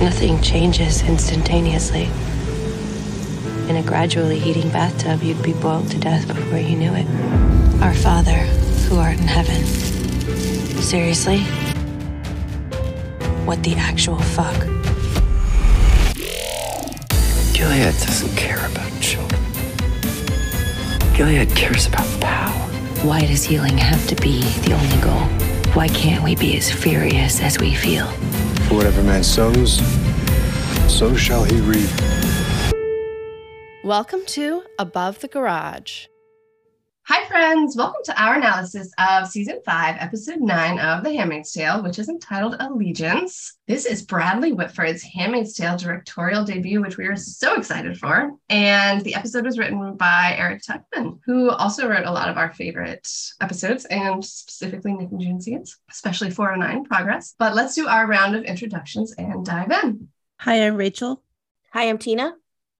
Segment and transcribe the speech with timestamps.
[0.00, 2.08] Nothing changes instantaneously.
[3.68, 7.06] In a gradually heating bathtub, you'd be boiled to death before you knew it.
[7.82, 8.38] Our Father,
[8.88, 9.62] who art in heaven.
[10.80, 11.40] Seriously?
[13.44, 14.58] What the actual fuck?
[17.52, 19.42] Gilead doesn't care about children.
[21.14, 22.50] Gilead cares about power.
[23.04, 25.26] Why does healing have to be the only goal?
[25.74, 28.10] Why can't we be as furious as we feel?
[28.70, 29.78] For whatever man sows,
[30.88, 31.90] so shall he reap.
[33.82, 36.06] Welcome to Above the Garage.
[37.12, 37.74] Hi, friends.
[37.76, 42.08] Welcome to our analysis of season five, episode nine of The Handmaid's Tale, which is
[42.08, 43.58] entitled Allegiance.
[43.66, 48.30] This is Bradley Whitford's Handmaid's Tale directorial debut, which we are so excited for.
[48.48, 52.54] And the episode was written by Eric Tuchman, who also wrote a lot of our
[52.54, 53.08] favorite
[53.40, 57.34] episodes, and specifically Nick and June scenes, especially 409 Progress.
[57.40, 60.06] But let's do our round of introductions and dive in.
[60.42, 61.24] Hi, I'm Rachel.
[61.72, 62.34] Hi, I'm Tina.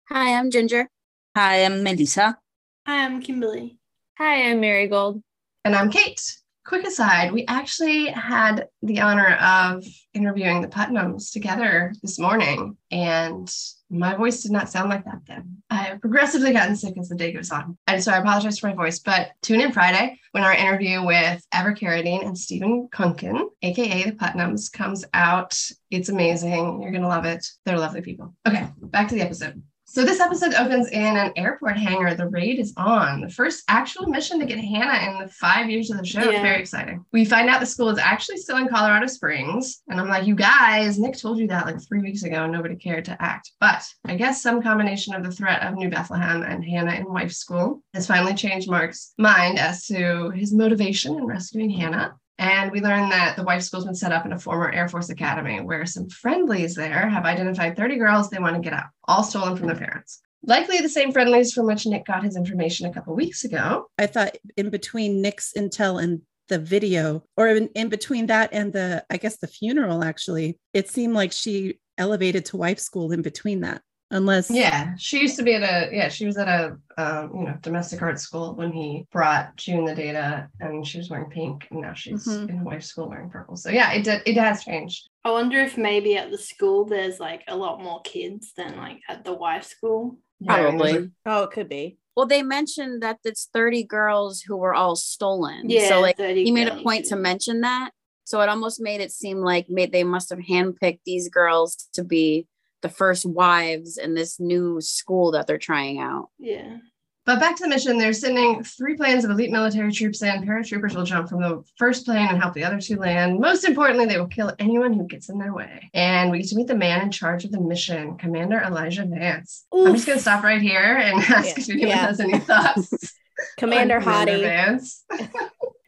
[0.08, 0.88] Hi, I'm Ginger.
[1.34, 2.38] Hi, I'm Melissa.
[2.86, 3.79] Hi, I'm Kimberly.
[4.22, 5.22] Hi, I'm Marigold.
[5.64, 6.20] And I'm Kate.
[6.66, 9.82] Quick aside, we actually had the honor of
[10.12, 13.50] interviewing the Putnams together this morning, and
[13.88, 15.62] my voice did not sound like that then.
[15.70, 17.78] I have progressively gotten sick as the day goes on.
[17.86, 21.42] And so I apologize for my voice, but tune in Friday when our interview with
[21.50, 25.58] Ever Carradine and Stephen Kunken, aka the Putnams, comes out.
[25.90, 26.82] It's amazing.
[26.82, 27.46] You're going to love it.
[27.64, 28.34] They're lovely people.
[28.46, 29.62] Okay, back to the episode.
[29.92, 32.14] So this episode opens in an airport hangar.
[32.14, 33.22] The raid is on.
[33.22, 36.30] The first actual mission to get Hannah in the five years of the show.
[36.30, 36.42] Yeah.
[36.42, 37.04] Very exciting.
[37.12, 39.82] We find out the school is actually still in Colorado Springs.
[39.88, 42.76] And I'm like, you guys, Nick told you that like three weeks ago and nobody
[42.76, 43.50] cared to act.
[43.58, 47.32] But I guess some combination of the threat of New Bethlehem and Hannah in wife
[47.32, 52.14] school has finally changed Mark's mind as to his motivation in rescuing Hannah.
[52.40, 55.10] And we learned that the wife school's been set up in a former Air Force
[55.10, 59.22] Academy where some friendlies there have identified 30 girls they want to get out, all
[59.22, 60.22] stolen from their parents.
[60.42, 63.88] Likely the same friendlies from which Nick got his information a couple weeks ago.
[63.98, 68.72] I thought in between Nick's intel and the video, or in, in between that and
[68.72, 73.20] the, I guess, the funeral, actually, it seemed like she elevated to wife school in
[73.20, 76.76] between that unless yeah she used to be at a yeah she was at a
[76.98, 81.08] um, you know domestic art school when he brought june the data and she was
[81.08, 82.48] wearing pink and now she's mm-hmm.
[82.48, 83.56] in wife school wearing purple.
[83.56, 85.08] So yeah it did it has changed.
[85.24, 89.00] I wonder if maybe at the school there's like a lot more kids than like
[89.08, 90.18] at the wife school.
[90.44, 90.92] Probably.
[90.92, 91.98] Yeah, oh it could be.
[92.16, 95.68] Well they mentioned that it's 30 girls who were all stolen.
[95.68, 97.90] Yeah so like he made a point to mention that.
[98.24, 102.04] So it almost made it seem like made, they must have handpicked these girls to
[102.04, 102.46] be
[102.82, 106.28] the first wives in this new school that they're trying out.
[106.38, 106.78] Yeah.
[107.26, 110.96] But back to the mission, they're sending three planes of elite military troops and Paratroopers
[110.96, 113.38] will jump from the first plane and help the other two land.
[113.38, 115.90] Most importantly, they will kill anyone who gets in their way.
[115.92, 119.66] And we get to meet the man in charge of the mission, Commander Elijah Vance.
[119.72, 119.86] Oof.
[119.86, 121.62] I'm just going to stop right here and ask yeah.
[121.62, 122.06] if anyone yeah.
[122.06, 123.16] has any thoughts.
[123.56, 124.40] Commander Hottie.
[124.40, 125.04] Vance.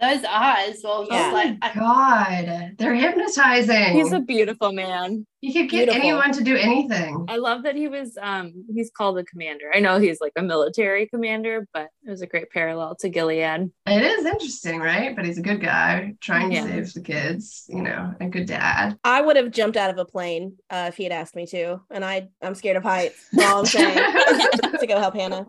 [0.02, 1.30] Those eyes, well, yeah.
[1.30, 3.92] like, oh God, they're hypnotizing.
[3.92, 5.28] He's a beautiful man.
[5.40, 6.00] You could get beautiful.
[6.00, 7.24] anyone to do anything.
[7.28, 8.18] I love that he was.
[8.20, 9.70] Um, he's called a commander.
[9.72, 13.70] I know he's like a military commander, but it was a great parallel to Gilead.
[13.86, 15.14] It is interesting, right?
[15.14, 16.66] But he's a good guy trying yeah.
[16.66, 17.64] to save the kids.
[17.68, 18.98] You know, a good dad.
[19.04, 21.80] I would have jumped out of a plane uh, if he had asked me to,
[21.92, 23.24] and I I'm scared of heights.
[23.40, 23.94] All I'm saying
[24.80, 25.46] to go help Hannah.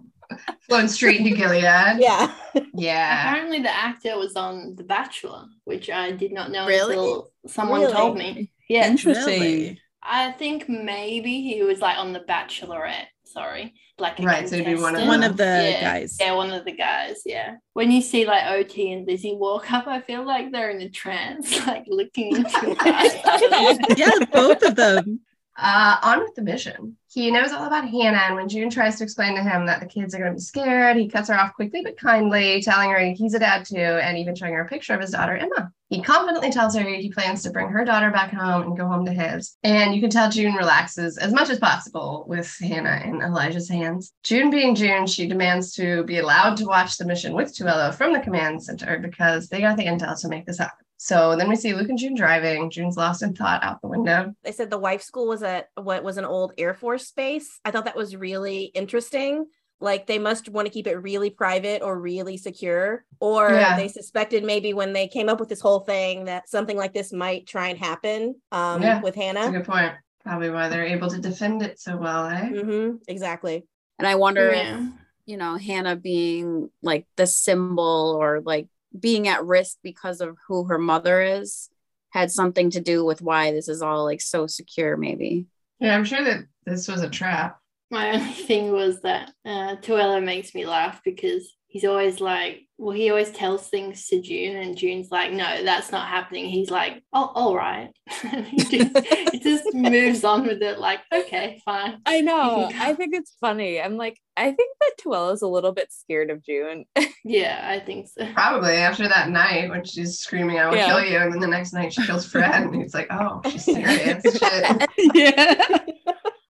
[0.70, 1.64] Going straight into Gilead.
[1.64, 2.34] Yeah.
[2.74, 3.30] Yeah.
[3.30, 6.96] Apparently, the actor was on The Bachelor, which I did not know really?
[6.96, 7.94] until someone really?
[7.94, 8.52] told me.
[8.70, 8.88] Yeah.
[8.88, 9.42] Interesting.
[9.42, 9.80] Really?
[10.02, 13.08] I think maybe he was like on The Bachelorette.
[13.24, 13.74] Sorry.
[14.00, 15.82] Like right, so be one of, one of the yeah.
[15.82, 16.18] guys.
[16.20, 17.22] Yeah, one of the guys.
[17.26, 17.56] Yeah.
[17.74, 20.90] When you see like OT and Lizzie walk up, I feel like they're in a
[20.90, 22.76] trance, like looking into
[23.98, 25.22] yeah, both of them.
[25.56, 26.98] Uh, on with the mission.
[27.12, 29.86] He knows all about Hannah, and when June tries to explain to him that the
[29.86, 33.00] kids are going to be scared, he cuts her off quickly but kindly, telling her
[33.00, 35.72] he's a dad too, and even showing her a picture of his daughter Emma.
[35.90, 39.06] He confidently tells her he plans to bring her daughter back home and go home
[39.06, 39.56] to his.
[39.62, 44.12] And you can tell June relaxes as much as possible with Hannah in Elijah's hands.
[44.24, 48.12] June being June, she demands to be allowed to watch the mission with Tuello from
[48.12, 50.84] the command center because they got the intel to make this happen.
[51.04, 52.70] So then we see Luke and June driving.
[52.70, 54.34] June's lost in thought out the window.
[54.42, 57.60] They said the wife school was at what was an old Air Force base.
[57.66, 59.48] I thought that was really interesting.
[59.82, 63.04] Like they must want to keep it really private or really secure.
[63.20, 63.76] Or yeah.
[63.76, 67.12] they suspected maybe when they came up with this whole thing that something like this
[67.12, 69.42] might try and happen um, yeah, with Hannah.
[69.42, 69.92] That's a good point.
[70.24, 72.48] Probably why they're able to defend it so well, eh?
[72.48, 73.66] Mm-hmm, exactly.
[74.00, 74.80] And I wonder yeah.
[74.80, 74.90] if,
[75.26, 80.66] you know, Hannah being like the symbol or like being at risk because of who
[80.66, 81.70] her mother is
[82.10, 85.48] had something to do with why this is all like so secure maybe
[85.80, 87.60] Yeah, I'm sure that this was a trap.
[87.90, 92.96] My only thing was that uh, Tuello makes me laugh because he's always like, well,
[92.96, 96.46] he always tells things to June, and June's like, no, that's not happening.
[96.46, 97.90] He's like, oh, all right.
[98.22, 102.00] he, just, he just moves on with it, like, okay, fine.
[102.06, 102.70] I know.
[102.76, 103.82] I think it's funny.
[103.82, 106.86] I'm like, I think that Tuello's a little bit scared of June.
[107.26, 108.32] yeah, I think so.
[108.34, 110.86] Probably after that night when she's screaming, I will yeah.
[110.86, 111.18] kill you.
[111.18, 114.22] And then the next night she kills Fred, and he's like, oh, she's serious.
[114.24, 114.90] Shit.
[115.16, 115.80] yeah.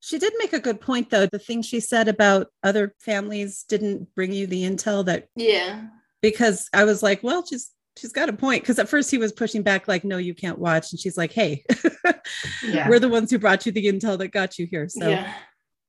[0.05, 1.25] She did make a good point, though.
[1.25, 5.29] The thing she said about other families didn't bring you the intel that.
[5.35, 5.87] Yeah.
[6.21, 8.63] Because I was like, well, she's she's got a point.
[8.63, 10.93] Because at first he was pushing back, like, no, you can't watch.
[10.93, 11.65] And she's like, hey,
[12.63, 12.87] yeah.
[12.87, 14.91] we're the ones who brought you the intel that got you here.
[14.91, 15.09] So.
[15.09, 15.33] Yeah.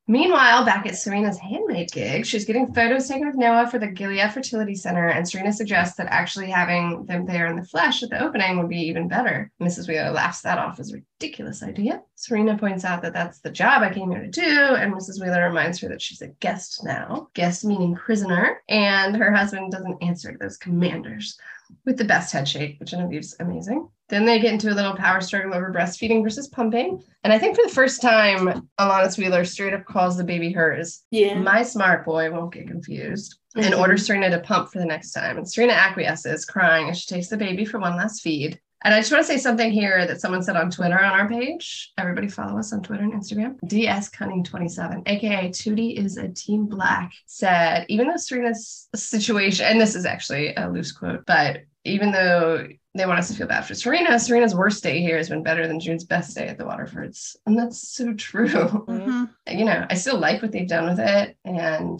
[0.07, 4.31] Meanwhile, back at Serena's handmade gig, she's getting photos taken with Noah for the Gilead
[4.31, 8.23] Fertility Center, and Serena suggests that actually having them there in the flesh at the
[8.23, 9.51] opening would be even better.
[9.59, 9.87] Mrs.
[9.87, 12.03] Wheeler laughs that off as a ridiculous idea.
[12.13, 15.19] Serena points out that that's the job I came here to do, and Mrs.
[15.19, 20.03] Wheeler reminds her that she's a guest now, guest meaning prisoner, and her husband doesn't
[20.03, 21.35] answer to those commanders
[21.85, 23.89] with the best head shake, which Genevieve's amazing.
[24.09, 27.03] Then they get into a little power struggle over breastfeeding versus pumping.
[27.23, 31.03] And I think for the first time, Alanis Wheeler straight up calls the baby hers.
[31.09, 31.35] Yeah.
[31.39, 33.65] My smart boy won't get confused mm-hmm.
[33.65, 35.37] and orders Serena to pump for the next time.
[35.37, 38.59] And Serena acquiesces, crying as she takes the baby for one last feed.
[38.85, 41.27] And I just want to say something here that someone said on Twitter on our
[41.27, 41.91] page.
[41.97, 43.57] Everybody follow us on Twitter and Instagram.
[43.67, 49.95] DS Cunning27, aka Tootie is a team black, said, even though Serena's situation, and this
[49.95, 53.73] is actually a loose quote, but even though they want us to feel bad for
[53.73, 54.17] Serena.
[54.19, 57.35] Serena's worst day here has been better than June's best day at the Waterfords.
[57.45, 58.47] And that's so true.
[58.47, 59.25] Mm-hmm.
[59.47, 61.99] You know, I still like what they've done with it and,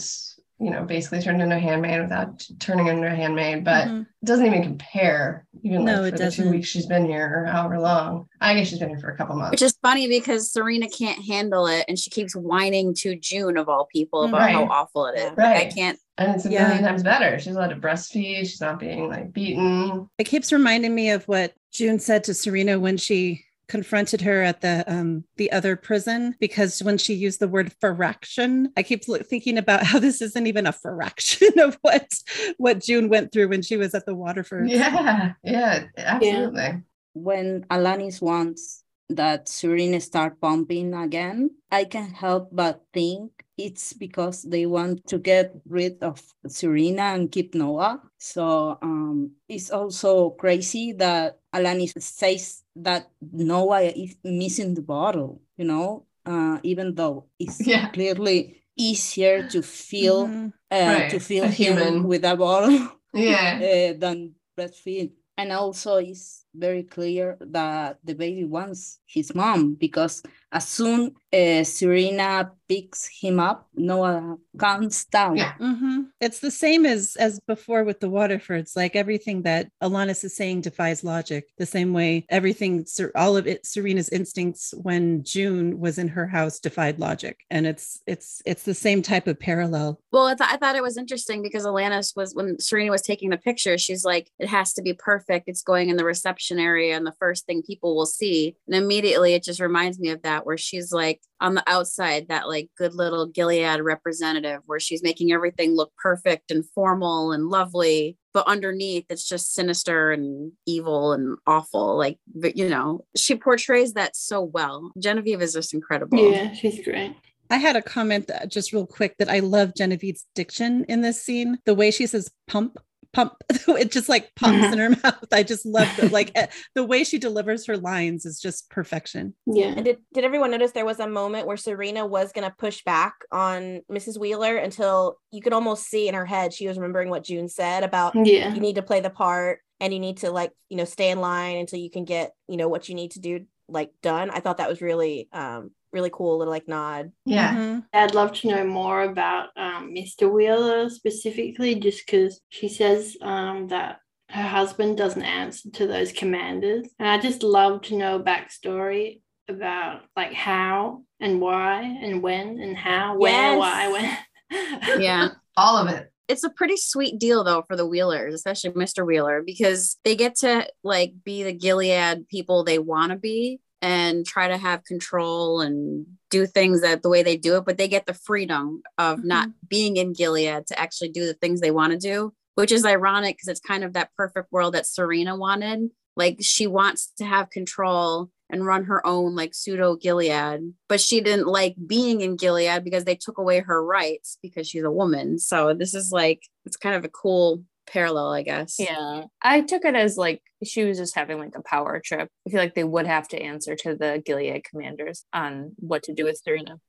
[0.60, 4.02] you know, basically turned into a handmaid without turning into a handmaid, but mm-hmm.
[4.02, 7.46] it doesn't even compare, even no, like for the two weeks she's been here or
[7.46, 8.28] however long.
[8.40, 9.52] I guess she's been here for a couple months.
[9.52, 13.68] Which is funny because Serena can't handle it and she keeps whining to June of
[13.68, 14.54] all people about right.
[14.54, 15.32] how awful it is.
[15.36, 15.56] Right.
[15.56, 16.68] Like, I can't and it's a yeah.
[16.68, 17.38] million times better.
[17.40, 18.40] She's allowed to breastfeed.
[18.40, 20.10] She's not being like beaten.
[20.18, 24.62] It keeps reminding me of what June said to Serena when she confronted her at
[24.62, 29.58] the um the other prison because when she used the word fraction i keep thinking
[29.58, 32.12] about how this isn't even a fraction of what
[32.58, 36.78] what june went through when she was at the waterford yeah yeah absolutely yeah.
[37.14, 44.44] when alanis wants that serena start pumping again i can't help but think it's because
[44.44, 48.02] they want to get rid of Serena and keep Noah.
[48.18, 55.66] So um, it's also crazy that Alanis says that Noah is missing the bottle, you
[55.66, 57.90] know, uh, even though it's yeah.
[57.92, 60.48] clearly easier to feel mm-hmm.
[60.72, 61.10] uh, right.
[61.10, 62.04] to feel a him human.
[62.04, 63.60] with a bottle yeah.
[63.94, 65.12] uh, than breastfeed.
[65.38, 71.76] And also it's very clear that the baby wants his mom because as soon as
[71.76, 75.36] Serena picks him up, Noah comes down.
[75.36, 75.54] Yeah.
[75.60, 76.04] Mm-hmm.
[76.22, 78.76] It's the same as as before with the Waterfords.
[78.76, 81.50] Like everything that Alanis is saying defies logic.
[81.58, 82.86] The same way everything,
[83.16, 88.02] all of it, Serena's instincts when June was in her house defied logic, and it's
[88.08, 90.00] it's it's the same type of parallel.
[90.14, 93.30] Well, I, th- I thought it was interesting because Alanis was when Serena was taking
[93.30, 95.50] the picture, she's like, it has to be perfect.
[95.50, 99.34] It's going in the reception area, and the first thing people will see, and immediately
[99.34, 102.94] it just reminds me of that where she's like on the outside that like good
[102.94, 109.06] little Gilead representative where she's making everything look perfect and formal and lovely but underneath
[109.10, 114.42] it's just sinister and evil and awful like but you know she portrays that so
[114.42, 114.92] well.
[114.98, 116.18] Genevieve is just incredible.
[116.18, 117.16] Yeah she's great.
[117.50, 121.24] I had a comment that, just real quick that I love Genevieve's diction in this
[121.24, 121.60] scene.
[121.66, 122.78] The way she says pump
[123.16, 125.28] pump it just like pops in her mouth.
[125.32, 129.34] I just love the like eh, the way she delivers her lines is just perfection.
[129.46, 129.74] Yeah.
[129.76, 132.84] And did, did everyone notice there was a moment where serena was going to push
[132.84, 137.10] back on mrs wheeler until you could almost see in her head she was remembering
[137.10, 138.54] what june said about yeah.
[138.54, 141.20] You need to play the part and you need to like you know stay in
[141.20, 144.30] line until you can get you know what you need to do like done.
[144.30, 147.12] I thought that was really um really cool little like nod.
[147.26, 147.56] Yeah.
[147.56, 147.80] Mm-hmm.
[147.94, 150.32] I'd love to know more about um, Mr.
[150.32, 154.00] Wheeler specifically, just because she says um, that
[154.30, 156.88] her husband doesn't answer to those commanders.
[157.00, 162.78] And I just love to know backstory about like how and why and when and
[162.78, 163.58] how, where, yes.
[163.58, 165.02] why, when.
[165.02, 165.30] yeah.
[165.58, 169.06] All of it it's a pretty sweet deal though for the Wheelers, especially Mr.
[169.06, 174.26] Wheeler, because they get to like be the Gilead people they want to be and
[174.26, 177.88] try to have control and do things that the way they do it, but they
[177.88, 179.28] get the freedom of mm-hmm.
[179.28, 182.84] not being in Gilead to actually do the things they want to do, which is
[182.84, 185.92] ironic because it's kind of that perfect world that Serena wanted.
[186.16, 191.22] like she wants to have control and run her own like pseudo Gilead, but she
[191.22, 195.38] didn't like being in Gilead because they took away her rights because she's a woman.
[195.38, 198.78] So this is like it's kind of a cool parallel, I guess.
[198.80, 199.24] Yeah.
[199.42, 202.30] I took it as like she was just having like a power trip.
[202.48, 206.14] I feel like they would have to answer to the Gilead commanders on what to
[206.14, 206.80] do with Serena.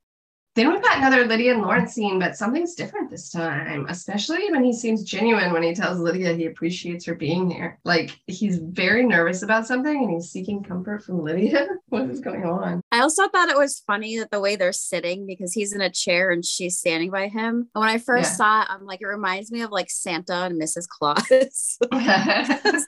[0.56, 4.64] Then we've got another Lydia and Lawrence scene, but something's different this time, especially when
[4.64, 7.78] he seems genuine when he tells Lydia he appreciates her being there.
[7.84, 11.68] Like he's very nervous about something and he's seeking comfort from Lydia.
[11.90, 12.80] what is going on?
[12.90, 15.90] I also thought it was funny that the way they're sitting because he's in a
[15.90, 17.68] chair and she's standing by him.
[17.74, 18.36] And when I first yeah.
[18.36, 20.88] saw it, I'm like, it reminds me of like Santa and Mrs.
[20.88, 21.78] Claus.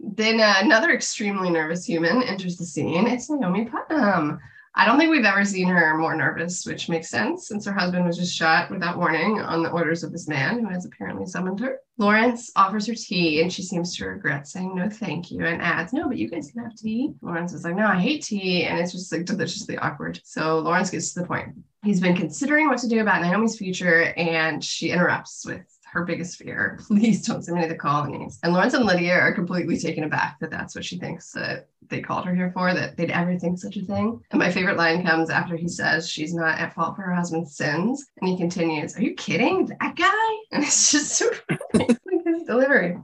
[0.00, 3.06] then uh, another extremely nervous human enters the scene.
[3.06, 4.40] It's Naomi Putnam.
[4.74, 8.06] I don't think we've ever seen her more nervous, which makes sense since her husband
[8.06, 11.58] was just shot without warning on the orders of this man who has apparently summoned
[11.60, 11.80] her.
[11.98, 15.92] Lawrence offers her tea and she seems to regret saying no thank you and adds,
[15.92, 17.12] No, but you guys can have tea.
[17.20, 18.64] Lawrence is like, No, I hate tea.
[18.64, 20.20] And it's just like deliciously awkward.
[20.24, 21.48] So Lawrence gets to the point.
[21.82, 26.38] He's been considering what to do about Naomi's future and she interrupts with, her biggest
[26.38, 26.78] fear.
[26.86, 28.38] Please don't send me to the colonies.
[28.42, 32.00] And Lawrence and Lydia are completely taken aback that that's what she thinks that they
[32.00, 34.20] called her here for, that they'd ever think such a thing.
[34.30, 37.56] And my favorite line comes after he says she's not at fault for her husband's
[37.56, 38.06] sins.
[38.20, 39.66] And he continues, Are you kidding?
[39.66, 40.10] That guy?
[40.52, 41.30] And it's just so
[41.74, 42.96] like his delivery.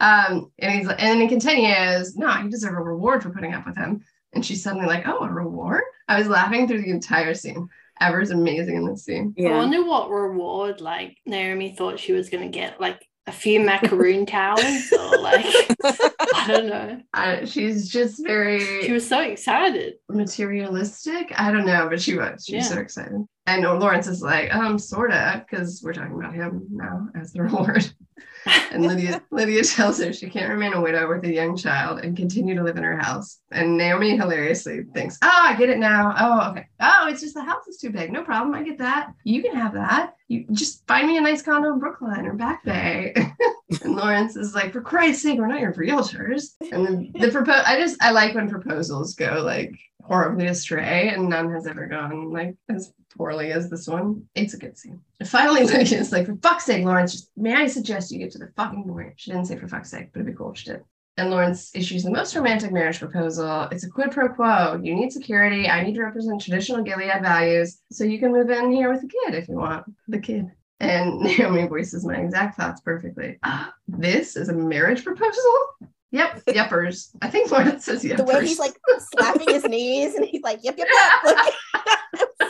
[0.00, 3.66] Um, and he's and then he continues, No, you deserve a reward for putting up
[3.66, 4.02] with him.
[4.32, 5.82] And she's suddenly like, Oh, a reward?
[6.08, 7.68] I was laughing through the entire scene.
[8.00, 9.34] Ever's amazing in this scene.
[9.36, 9.50] Yeah.
[9.50, 14.26] I wonder what reward like Naomi thought she was gonna get, like a few macaroon
[14.34, 15.46] towels or like
[15.84, 17.00] I don't know.
[17.14, 19.94] Uh, she's just very she was so excited.
[20.08, 21.32] Materialistic.
[21.36, 22.44] I don't know, but she was.
[22.46, 23.24] She was so excited.
[23.46, 27.90] And Lawrence is like, um, sorta, because we're talking about him now as the reward.
[28.46, 32.16] and Lydia Lydia tells her she can't remain a widow with a young child and
[32.16, 33.38] continue to live in her house.
[33.50, 36.14] And Naomi hilariously thinks, "Oh, I get it now.
[36.18, 36.66] Oh, okay.
[36.80, 38.12] Oh, it's just the house is too big.
[38.12, 38.54] No problem.
[38.54, 39.12] I get that.
[39.24, 40.14] You can have that.
[40.28, 43.14] You just find me a nice condo in Brookline or Back Bay."
[43.82, 47.64] and Lawrence is like, "For Christ's sake, we're not your realtors." And then the propose.
[47.66, 49.74] I just I like when proposals go like
[50.06, 54.24] horribly astray, and none has ever gone like as poorly as this one.
[54.34, 55.00] It's a good scene.
[55.20, 58.38] And finally, Lydia's like, for fuck's sake, Lawrence, just, may I suggest you get to
[58.38, 59.14] the fucking point?
[59.16, 60.82] She didn't say for fuck's sake, but it'd be cool if she did.
[61.16, 63.68] And Lawrence issues the most romantic marriage proposal.
[63.70, 64.80] It's a quid pro quo.
[64.82, 65.68] You need security.
[65.68, 67.80] I need to represent traditional Gilead values.
[67.92, 69.86] So you can move in here with the kid if you want.
[70.08, 70.50] The kid.
[70.80, 73.38] And Naomi voices my exact thoughts perfectly.
[73.88, 75.54] this is a marriage proposal?
[76.14, 77.08] Yep, yepers.
[77.22, 78.18] I think Lawrence says yepers.
[78.18, 81.24] The way he's like slapping his knees and he's like, yep, yep, yep.
[81.36, 81.54] Like,
[82.40, 82.48] so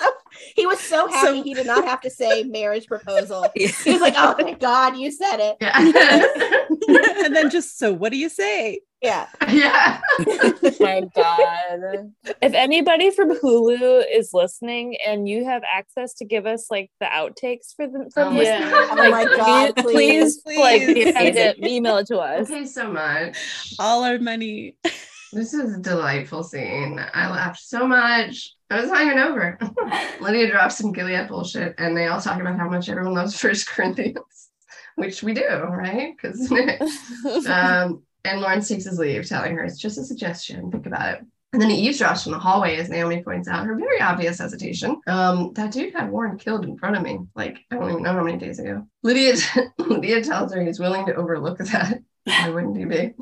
[0.54, 3.48] he was so happy so, he did not have to say marriage proposal.
[3.56, 3.68] Yeah.
[3.68, 7.24] He was like, "Oh thank God, you said it." Yeah.
[7.24, 8.80] and then just so, what do you say?
[9.04, 9.26] Yeah.
[9.48, 10.00] Yeah.
[10.26, 12.12] oh my God.
[12.42, 17.06] If anybody from Hulu is listening and you have access to give us like the
[17.06, 18.88] outtakes for the from oh, this, yeah.
[18.90, 22.50] oh my God, please, please, please, like it, email it to us.
[22.50, 23.36] Okay, so much.
[23.78, 24.76] All our money.
[25.32, 27.00] This is a delightful scene.
[27.12, 28.54] I laughed so much.
[28.70, 29.58] I was hanging over.
[30.20, 33.68] Lydia drops some Gilead bullshit, and they all talk about how much everyone loves First
[33.68, 34.50] Corinthians,
[34.96, 36.14] which we do, right?
[36.16, 36.50] Because
[37.46, 40.70] um, and Lawrence takes his leave, telling her it's just a suggestion.
[40.70, 41.20] Think about it.
[41.52, 45.00] And then he eavesdrops from the hallway as Naomi points out her very obvious hesitation.
[45.06, 48.12] Um, that dude had Warren killed in front of me, like I don't even know
[48.12, 48.86] how many days ago.
[49.04, 49.36] Lydia
[49.78, 52.00] Lydia tells her he's willing to overlook that.
[52.24, 53.14] Why wouldn't he be?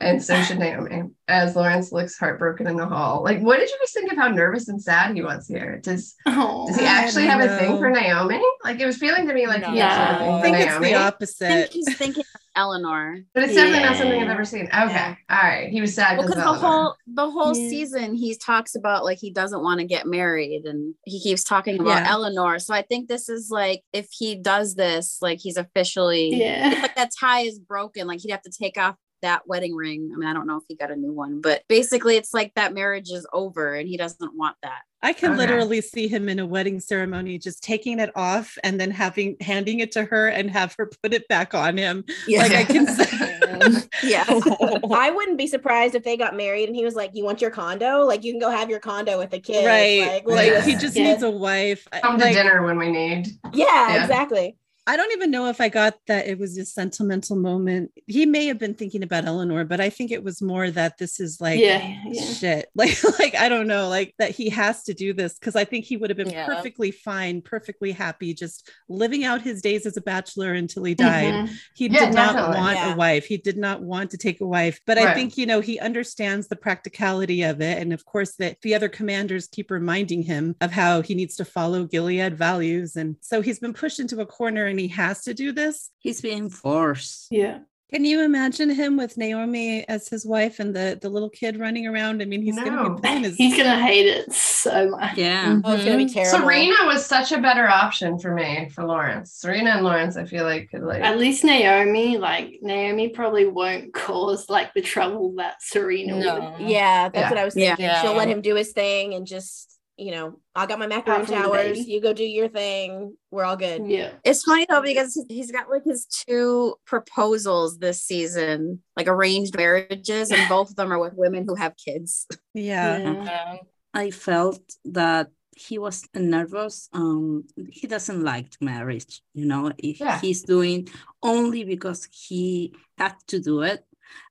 [0.00, 1.10] and so should Naomi.
[1.28, 4.28] As Lawrence looks heartbroken in the hall, like, what did you guys think of how
[4.28, 5.78] nervous and sad he was here?
[5.78, 8.40] Does oh, does he actually have a thing for Naomi?
[8.64, 9.70] Like, it was feeling to me like no.
[9.70, 10.18] he yeah.
[10.20, 10.66] I think Naomi.
[10.66, 11.50] it's the opposite.
[11.50, 12.24] I think he's thinking
[12.60, 13.88] Eleanor, but it's definitely yeah.
[13.88, 14.66] not something I've ever seen.
[14.66, 15.14] Okay, yeah.
[15.30, 15.70] all right.
[15.70, 17.68] He was sad because well, the whole the whole yeah.
[17.70, 21.80] season he talks about like he doesn't want to get married, and he keeps talking
[21.80, 22.58] about Eleanor.
[22.58, 26.94] So I think this is like if he does this, like he's officially yeah, like
[26.96, 28.06] that tie is broken.
[28.06, 30.10] Like he'd have to take off that wedding ring.
[30.12, 32.54] I mean, I don't know if he got a new one, but basically it's like
[32.54, 34.82] that marriage is over and he doesn't want that.
[35.02, 35.38] I can okay.
[35.38, 39.80] literally see him in a wedding ceremony just taking it off and then having handing
[39.80, 42.04] it to her and have her put it back on him.
[42.26, 42.42] Yeah.
[42.42, 42.86] Like I can
[44.02, 44.24] yeah.
[44.28, 47.50] I wouldn't be surprised if they got married and he was like, You want your
[47.50, 48.04] condo?
[48.04, 49.66] Like you can go have your condo with the kid.
[49.66, 50.22] Right.
[50.26, 51.88] Like, like he just needs a wife.
[52.02, 53.28] Come like, to dinner when we need.
[53.54, 54.02] Yeah, yeah.
[54.02, 54.56] exactly.
[54.90, 57.92] I don't even know if I got that it was a sentimental moment.
[58.08, 61.20] He may have been thinking about Eleanor, but I think it was more that this
[61.20, 62.24] is like yeah, yeah.
[62.24, 62.66] shit.
[62.80, 65.84] Like, like I don't know, like that he has to do this because I think
[65.84, 66.46] he would have been yeah.
[66.46, 71.34] perfectly fine, perfectly happy, just living out his days as a bachelor until he died.
[71.34, 71.54] Mm-hmm.
[71.74, 73.26] He did not want a wife.
[73.26, 74.80] He did not want to take a wife.
[74.86, 75.08] But right.
[75.08, 77.78] I think, you know, he understands the practicality of it.
[77.78, 81.44] And of course, that the other commanders keep reminding him of how he needs to
[81.44, 82.96] follow Gilead values.
[82.96, 85.90] And so he's been pushed into a corner and he has to do this.
[85.98, 87.28] He's being forced.
[87.30, 87.60] Yeah.
[87.92, 91.88] Can you imagine him with Naomi as his wife and the, the little kid running
[91.88, 92.22] around?
[92.22, 92.64] I mean, he's no.
[92.64, 93.34] going to be his...
[93.34, 95.16] He's going to hate it so much.
[95.16, 95.46] Yeah.
[95.46, 95.60] Mm-hmm.
[95.64, 96.38] Oh, it's going to be terrible.
[96.38, 99.32] Serena was such a better option for me for Lawrence.
[99.32, 101.02] Serena and Lawrence, I feel like could like.
[101.02, 106.56] At least Naomi, like Naomi probably won't cause like the trouble that Serena no.
[106.58, 106.68] would.
[106.68, 107.28] Yeah, that's yeah.
[107.28, 107.86] what I was thinking.
[107.86, 108.02] Yeah.
[108.02, 111.86] She'll let him do his thing and just you know, I got my macaroon towers.
[111.86, 113.16] You go do your thing.
[113.30, 113.86] We're all good.
[113.86, 114.12] Yeah.
[114.24, 120.30] It's funny though because he's got like his two proposals this season, like arranged marriages,
[120.30, 122.26] and both of them are with women who have kids.
[122.54, 122.98] Yeah.
[122.98, 123.56] yeah.
[123.94, 126.88] I felt that he was nervous.
[126.92, 129.20] Um, he doesn't like marriage.
[129.34, 130.18] You know, if yeah.
[130.20, 130.88] he's doing
[131.22, 133.84] only because he had to do it,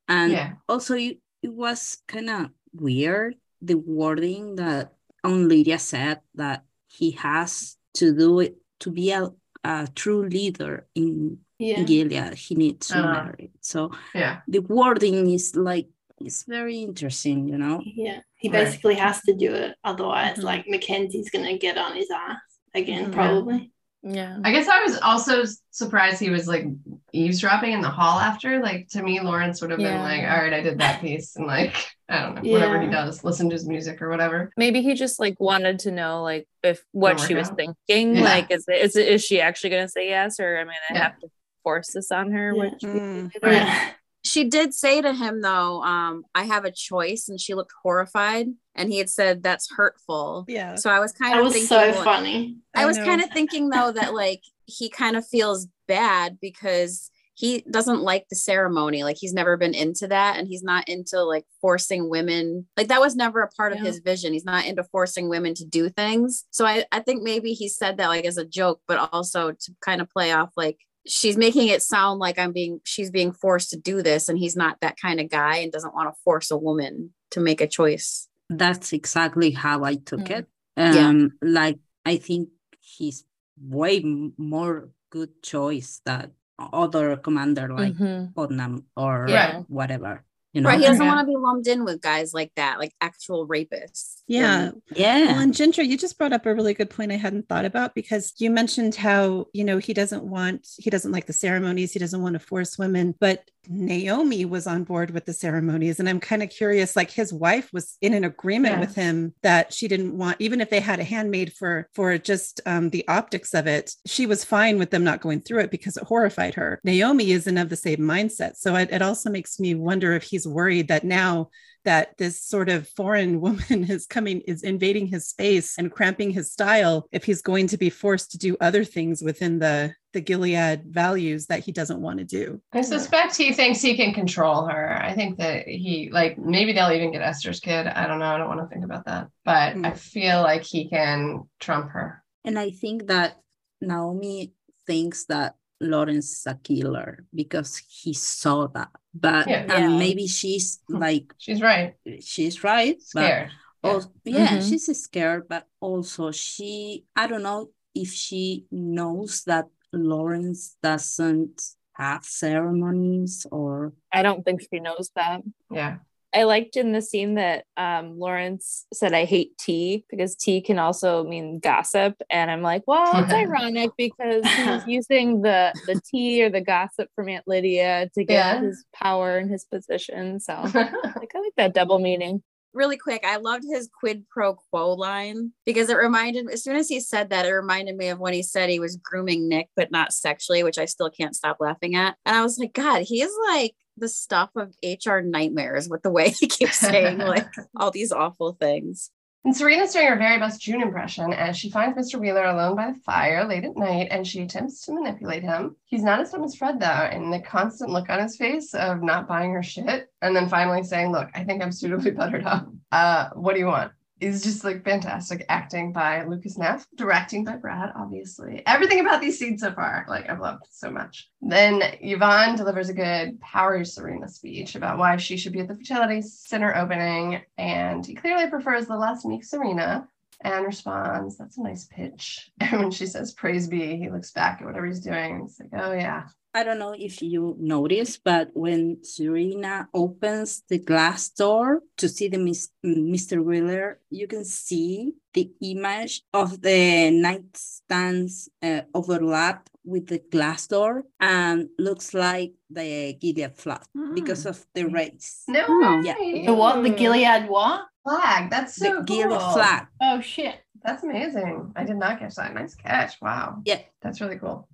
[0.07, 0.53] and yeah.
[0.67, 7.11] also it, it was kind of weird the wording that on Lydia said that he
[7.11, 9.31] has to do it to be a,
[9.63, 11.79] a true leader in, yeah.
[11.79, 12.33] in Gilead.
[12.33, 13.51] He needs to uh, marry.
[13.61, 17.81] So yeah, the wording is like it's very interesting, you know.
[17.85, 19.03] Yeah, he basically right.
[19.03, 20.45] has to do it, otherwise, mm-hmm.
[20.45, 22.37] like Mackenzie's gonna get on his ass
[22.73, 23.13] again, mm-hmm.
[23.13, 23.71] probably.
[24.01, 24.37] Yeah.
[24.43, 26.65] I guess I was also surprised he was like
[27.11, 28.61] eavesdropping in the hall after.
[28.61, 29.93] Like to me, Lawrence would have yeah.
[29.93, 31.75] been like, all right, I did that piece and like
[32.07, 32.53] I don't know, yeah.
[32.53, 34.51] whatever he does, listen to his music or whatever.
[34.55, 37.57] Maybe he just like wanted to know like if what she was out.
[37.57, 38.15] thinking.
[38.15, 38.23] Yeah.
[38.23, 41.03] Like is it, is it is she actually gonna say yes or am I gonna
[41.03, 41.27] have to
[41.63, 42.55] force this on her?
[42.55, 43.31] Which mm.
[43.43, 47.73] right she did say to him though um i have a choice and she looked
[47.83, 50.45] horrified and he had said that's hurtful.
[50.47, 50.75] Yeah.
[50.75, 52.57] So i was kind that of was thinking so funny.
[52.73, 57.11] I, I was kind of thinking though that like he kind of feels bad because
[57.39, 59.03] he doesn't like the ceremony.
[59.03, 62.67] Like he's never been into that and he's not into like forcing women.
[62.75, 63.79] Like that was never a part yeah.
[63.79, 64.33] of his vision.
[64.33, 66.45] He's not into forcing women to do things.
[66.51, 69.75] So I, I think maybe he said that like as a joke but also to
[69.81, 73.71] kind of play off like she's making it sound like I'm being she's being forced
[73.71, 76.51] to do this and he's not that kind of guy and doesn't want to force
[76.51, 78.27] a woman to make a choice.
[78.49, 80.39] That's exactly how I took mm.
[80.39, 80.47] it.
[80.77, 81.49] Um yeah.
[81.49, 83.25] like I think he's
[83.59, 84.01] way
[84.37, 88.31] more good choice than other commander like mm-hmm.
[88.33, 89.63] Putnam or yeah.
[89.67, 90.23] whatever.
[90.53, 90.69] You know?
[90.69, 90.79] Right.
[90.79, 94.21] He doesn't want to be lumped in with guys like that, like actual rapists.
[94.27, 94.71] Yeah.
[94.95, 95.27] Yeah.
[95.27, 97.95] Well, and Ginger, you just brought up a really good point I hadn't thought about
[97.95, 101.99] because you mentioned how, you know, he doesn't want, he doesn't like the ceremonies, he
[101.99, 105.99] doesn't want to force women, but Naomi was on board with the ceremonies.
[105.99, 108.79] And I'm kind of curious, like his wife was in an agreement yeah.
[108.79, 112.61] with him that she didn't want, even if they had a handmaid for, for just
[112.65, 115.97] um, the optics of it, she was fine with them not going through it because
[115.97, 116.79] it horrified her.
[116.83, 118.55] Naomi isn't of the same mindset.
[118.55, 121.49] So it, it also makes me wonder if he's worried that now
[121.85, 126.51] that this sort of foreign woman is coming is invading his space and cramping his
[126.51, 130.85] style if he's going to be forced to do other things within the the Gilead
[130.85, 132.59] values that he doesn't want to do.
[132.73, 134.99] I suspect he thinks he can control her.
[134.99, 137.85] I think that he like maybe they'll even get Esther's kid.
[137.85, 138.25] I don't know.
[138.25, 139.27] I don't want to think about that.
[139.45, 139.85] But mm.
[139.85, 142.23] I feel like he can trump her.
[142.43, 143.39] And I think that
[143.81, 144.53] Naomi
[144.87, 148.89] thinks that Lawrence is a killer because he saw that.
[149.13, 149.65] But yeah.
[149.69, 151.95] and maybe she's like she's right.
[152.21, 153.01] She's right.
[153.01, 153.51] Scared.
[153.81, 154.69] But also, yeah, mm-hmm.
[154.69, 161.61] she's scared, but also she I don't know if she knows that Lawrence doesn't
[161.93, 165.41] have ceremonies or I don't think she knows that.
[165.71, 165.97] Yeah.
[166.33, 170.77] I liked in the scene that um, Lawrence said, I hate tea because tea can
[170.77, 172.21] also mean gossip.
[172.29, 177.09] And I'm like, well, it's ironic because he's using the, the tea or the gossip
[177.15, 178.61] from Aunt Lydia to get yeah.
[178.61, 180.39] his power and his position.
[180.39, 184.93] So like, I like that double meaning really quick, I loved his quid pro quo
[184.93, 188.19] line because it reminded me, as soon as he said that, it reminded me of
[188.19, 191.57] when he said he was grooming Nick, but not sexually, which I still can't stop
[191.59, 192.15] laughing at.
[192.25, 196.11] And I was like, God, he is like the stuff of HR nightmares with the
[196.11, 199.11] way he keeps saying like all these awful things.
[199.45, 202.19] And Serena's doing her very best June impression as she finds Mr.
[202.19, 205.77] Wheeler alone by the fire late at night and she attempts to manipulate him.
[205.85, 209.01] He's not as dumb as Fred though, and the constant look on his face of
[209.01, 212.67] not buying her shit and then finally saying, Look, I think I'm suitably buttered up.
[212.91, 213.93] Uh, what do you want?
[214.19, 218.63] Is just like fantastic acting by Lucas Neff, directing by Brad, obviously.
[218.65, 221.29] Everything about these scenes so far, like I've loved so much.
[221.41, 225.75] Then Yvonne delivers a good power Serena speech about why she should be at the
[225.75, 230.07] fertility center opening, and he clearly prefers the less meek Serena
[230.41, 232.51] and responds, That's a nice pitch.
[232.59, 235.43] And when she says, Praise be, he looks back at whatever he's doing.
[235.45, 240.79] It's like, Oh, yeah, I don't know if you noticed, but when Serena opens the
[240.79, 243.43] glass door to see the Mr.
[243.43, 251.03] Wheeler, you can see the image of the nightstands uh, overlap with the glass door
[251.19, 254.15] and looks like the Gilead flag mm.
[254.15, 255.43] because of the race.
[255.47, 256.01] No, way.
[256.03, 256.45] yeah.
[256.45, 256.81] The what?
[256.81, 257.85] The Gilead what?
[258.03, 258.49] Flag.
[258.49, 259.03] That's so the cool.
[259.03, 259.87] Gilead flag.
[260.01, 260.55] Oh shit.
[260.83, 261.73] That's amazing.
[261.75, 262.53] I did not catch that.
[262.53, 263.21] Nice catch.
[263.21, 263.61] Wow.
[263.65, 263.81] Yeah.
[264.01, 264.67] That's really cool.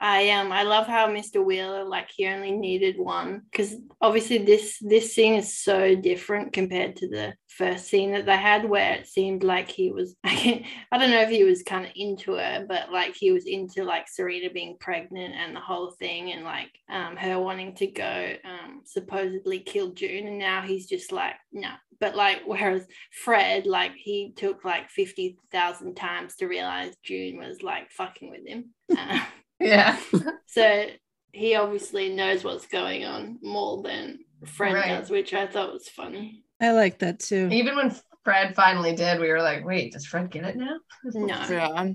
[0.00, 1.44] I um I love how Mr.
[1.44, 6.96] Wheeler like he only needed one because obviously this this scene is so different compared
[6.96, 10.98] to the first scene that they had where it seemed like he was I, I
[10.98, 14.08] don't know if he was kind of into her but like he was into like
[14.08, 18.82] Serena being pregnant and the whole thing and like um her wanting to go um
[18.84, 24.32] supposedly kill June and now he's just like no but like whereas Fred like he
[24.36, 28.70] took like 50,000 times to realize June was like fucking with him.
[28.96, 29.24] Uh,
[29.60, 29.98] yeah.
[30.46, 30.86] so
[31.32, 35.00] he obviously knows what's going on more than Fred right.
[35.00, 36.44] does, which I thought was funny.
[36.60, 37.48] I like that too.
[37.50, 40.76] Even when Fred finally did, we were like, wait, does Fred get it now?
[41.04, 41.46] No.
[41.48, 41.92] Yeah.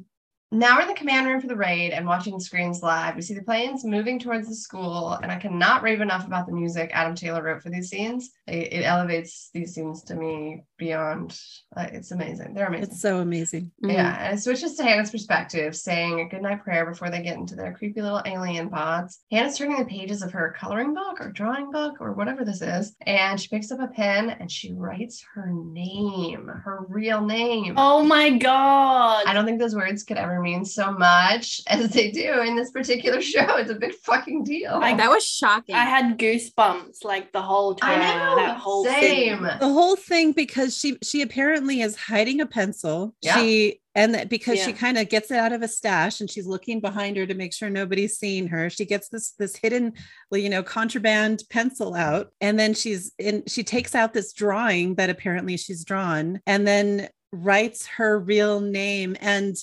[0.52, 3.16] Now we're in the command room for the raid and watching screens live.
[3.16, 6.54] We see the planes moving towards the school, and I cannot rave enough about the
[6.54, 8.32] music Adam Taylor wrote for these scenes.
[8.48, 11.40] It, it elevates these scenes to me beyond.
[11.78, 12.54] Uh, it's amazing.
[12.56, 12.90] They're amazing.
[12.90, 13.72] It's so amazing.
[13.84, 13.92] Mm-hmm.
[13.92, 17.56] Yeah, and it switches to Hannah's perspective, saying a goodnight prayer before they get into
[17.56, 19.20] their creepy little alien pods.
[19.32, 22.96] Hannah's turning the pages of her coloring book or drawing book or whatever this is,
[23.06, 27.76] and she picks up a pen and she writes her name, her real name.
[27.78, 29.26] Oh my god!
[29.28, 32.72] I don't think those words could ever mean so much as they do in this
[32.72, 33.58] particular show.
[33.58, 34.80] It's a big fucking deal.
[34.80, 35.76] Like that was shocking.
[35.76, 38.02] I had goosebumps like the whole time.
[38.02, 38.36] I know.
[38.36, 39.40] That whole Same.
[39.40, 39.60] thing.
[39.60, 43.16] The whole thing because she she apparently is hiding a pencil.
[43.22, 43.36] Yeah.
[43.38, 46.48] She and that because she kind of gets it out of a stash and she's
[46.48, 48.70] looking behind her to make sure nobody's seeing her.
[48.70, 49.94] She gets this this hidden,
[50.32, 53.44] you know, contraband pencil out, and then she's in.
[53.48, 59.16] She takes out this drawing that apparently she's drawn, and then writes her real name
[59.20, 59.56] and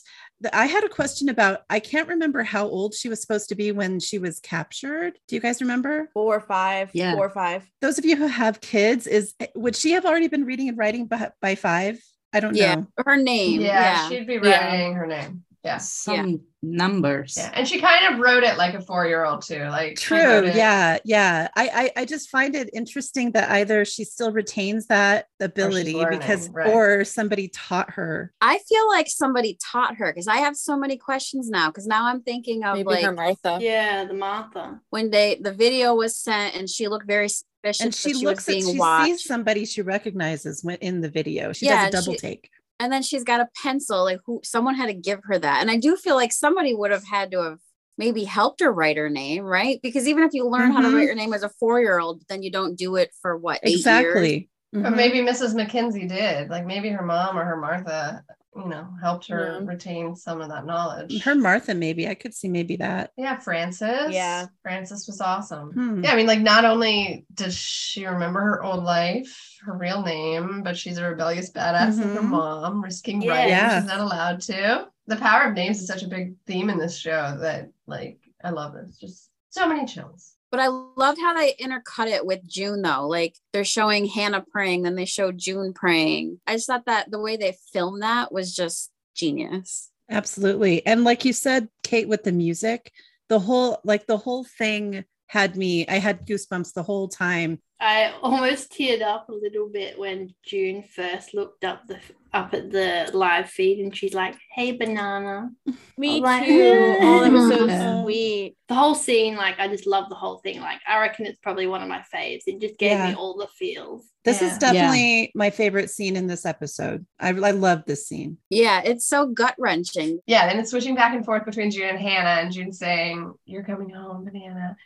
[0.53, 3.72] I had a question about I can't remember how old she was supposed to be
[3.72, 5.18] when she was captured.
[5.29, 6.11] Do you guys remember?
[6.12, 6.90] Four or five.
[6.92, 7.14] Yeah.
[7.14, 7.70] Four or five.
[7.81, 10.77] Those of you who have kids, is eh, would she have already been reading and
[10.77, 11.99] writing by, by five?
[12.33, 12.87] I don't yeah, know.
[12.99, 13.62] her name.
[13.62, 14.09] Yeah, Yeah.
[14.11, 14.68] she'd be Yeah.
[14.68, 15.44] writing her name.
[15.66, 15.79] Yeah.
[15.79, 17.35] Some numbers.
[17.37, 17.50] Yeah.
[17.55, 19.64] And she kind of wrote it like a four year old too.
[19.64, 20.46] Like True.
[20.46, 20.98] Yeah.
[21.05, 21.48] Yeah.
[21.57, 26.20] I, I I just find it interesting that either she still retains that ability learning,
[26.20, 26.68] because right.
[26.68, 28.33] or somebody taught her.
[28.40, 31.68] I feel like somebody taught her because I have so many questions now.
[31.68, 33.59] Because now I'm thinking of Maybe like her Martha.
[33.61, 34.81] Yeah, the Martha.
[34.90, 37.81] when they the video was sent and she looked very suspicious.
[37.81, 39.07] And that she looks at she watched.
[39.07, 41.52] sees somebody she recognizes when in the video.
[41.52, 42.50] She Yeah, does a double she- take.
[42.78, 45.70] And then she's got a pencil like who someone had to give her that and
[45.70, 47.58] i do feel like somebody would have had to have
[47.98, 51.06] maybe helped her write her name right because even if you learn how to write
[51.06, 54.48] your name as a four-year-old then you don't do it for what eight years Exactly.
[54.74, 54.96] Or Mhm.
[54.96, 55.54] maybe Mrs.
[55.54, 56.50] Mackenzie did.
[56.50, 58.22] Like maybe her mom or her Martha,
[58.56, 59.66] you know, helped her Yeah.
[59.66, 61.22] retain some of that knowledge.
[61.22, 63.12] Her Martha, maybe I could see maybe that.
[63.16, 64.10] yeah, Frances.
[64.12, 64.46] Yeah.
[64.62, 65.72] Frances was awesome.
[65.72, 66.04] Hmm.
[66.04, 70.62] Yeah, I mean, like not only does she remember her old life, her real name,
[70.62, 73.32] but she's a rebellious badass like her mom, risking Yeah.
[73.32, 73.48] writing.
[73.50, 73.80] Yeah.
[73.80, 74.88] She's not allowed to.
[75.08, 78.50] The power of names is such a big theme in this show that like I
[78.50, 78.96] love this.
[78.98, 80.36] Just so many chills.
[80.50, 84.82] But i loved how they intercut it with june though like they're showing hannah praying
[84.82, 88.54] then they show june praying i just thought that the way they filmed that was
[88.54, 90.87] just genius Absolutely.
[90.87, 92.92] And like you said, Kate, with the music,
[93.28, 97.61] the whole like the whole thing had me, I had goosebumps the whole time.
[97.78, 101.98] I almost teared up a little bit when June first looked up the
[102.32, 105.50] up at the live feed and she's like, "Hey, banana."
[105.98, 106.96] Me I'm like, too.
[107.00, 108.56] Oh, that was so sweet.
[108.68, 110.60] The whole scene, like, I just love the whole thing.
[110.60, 112.42] Like, I reckon it's probably one of my faves.
[112.46, 113.08] It just gave Yeah.
[113.10, 114.06] me all the feels.
[114.24, 114.52] This Yeah.
[114.52, 117.06] is definitely my favorite scene in this episode.
[117.20, 118.38] I, I love this scene.
[118.50, 122.42] yeah it's so gut-wrenching Yeah, and it's switching back and forth between June and Hannah,
[122.42, 124.76] and June saying, You're coming home, banana.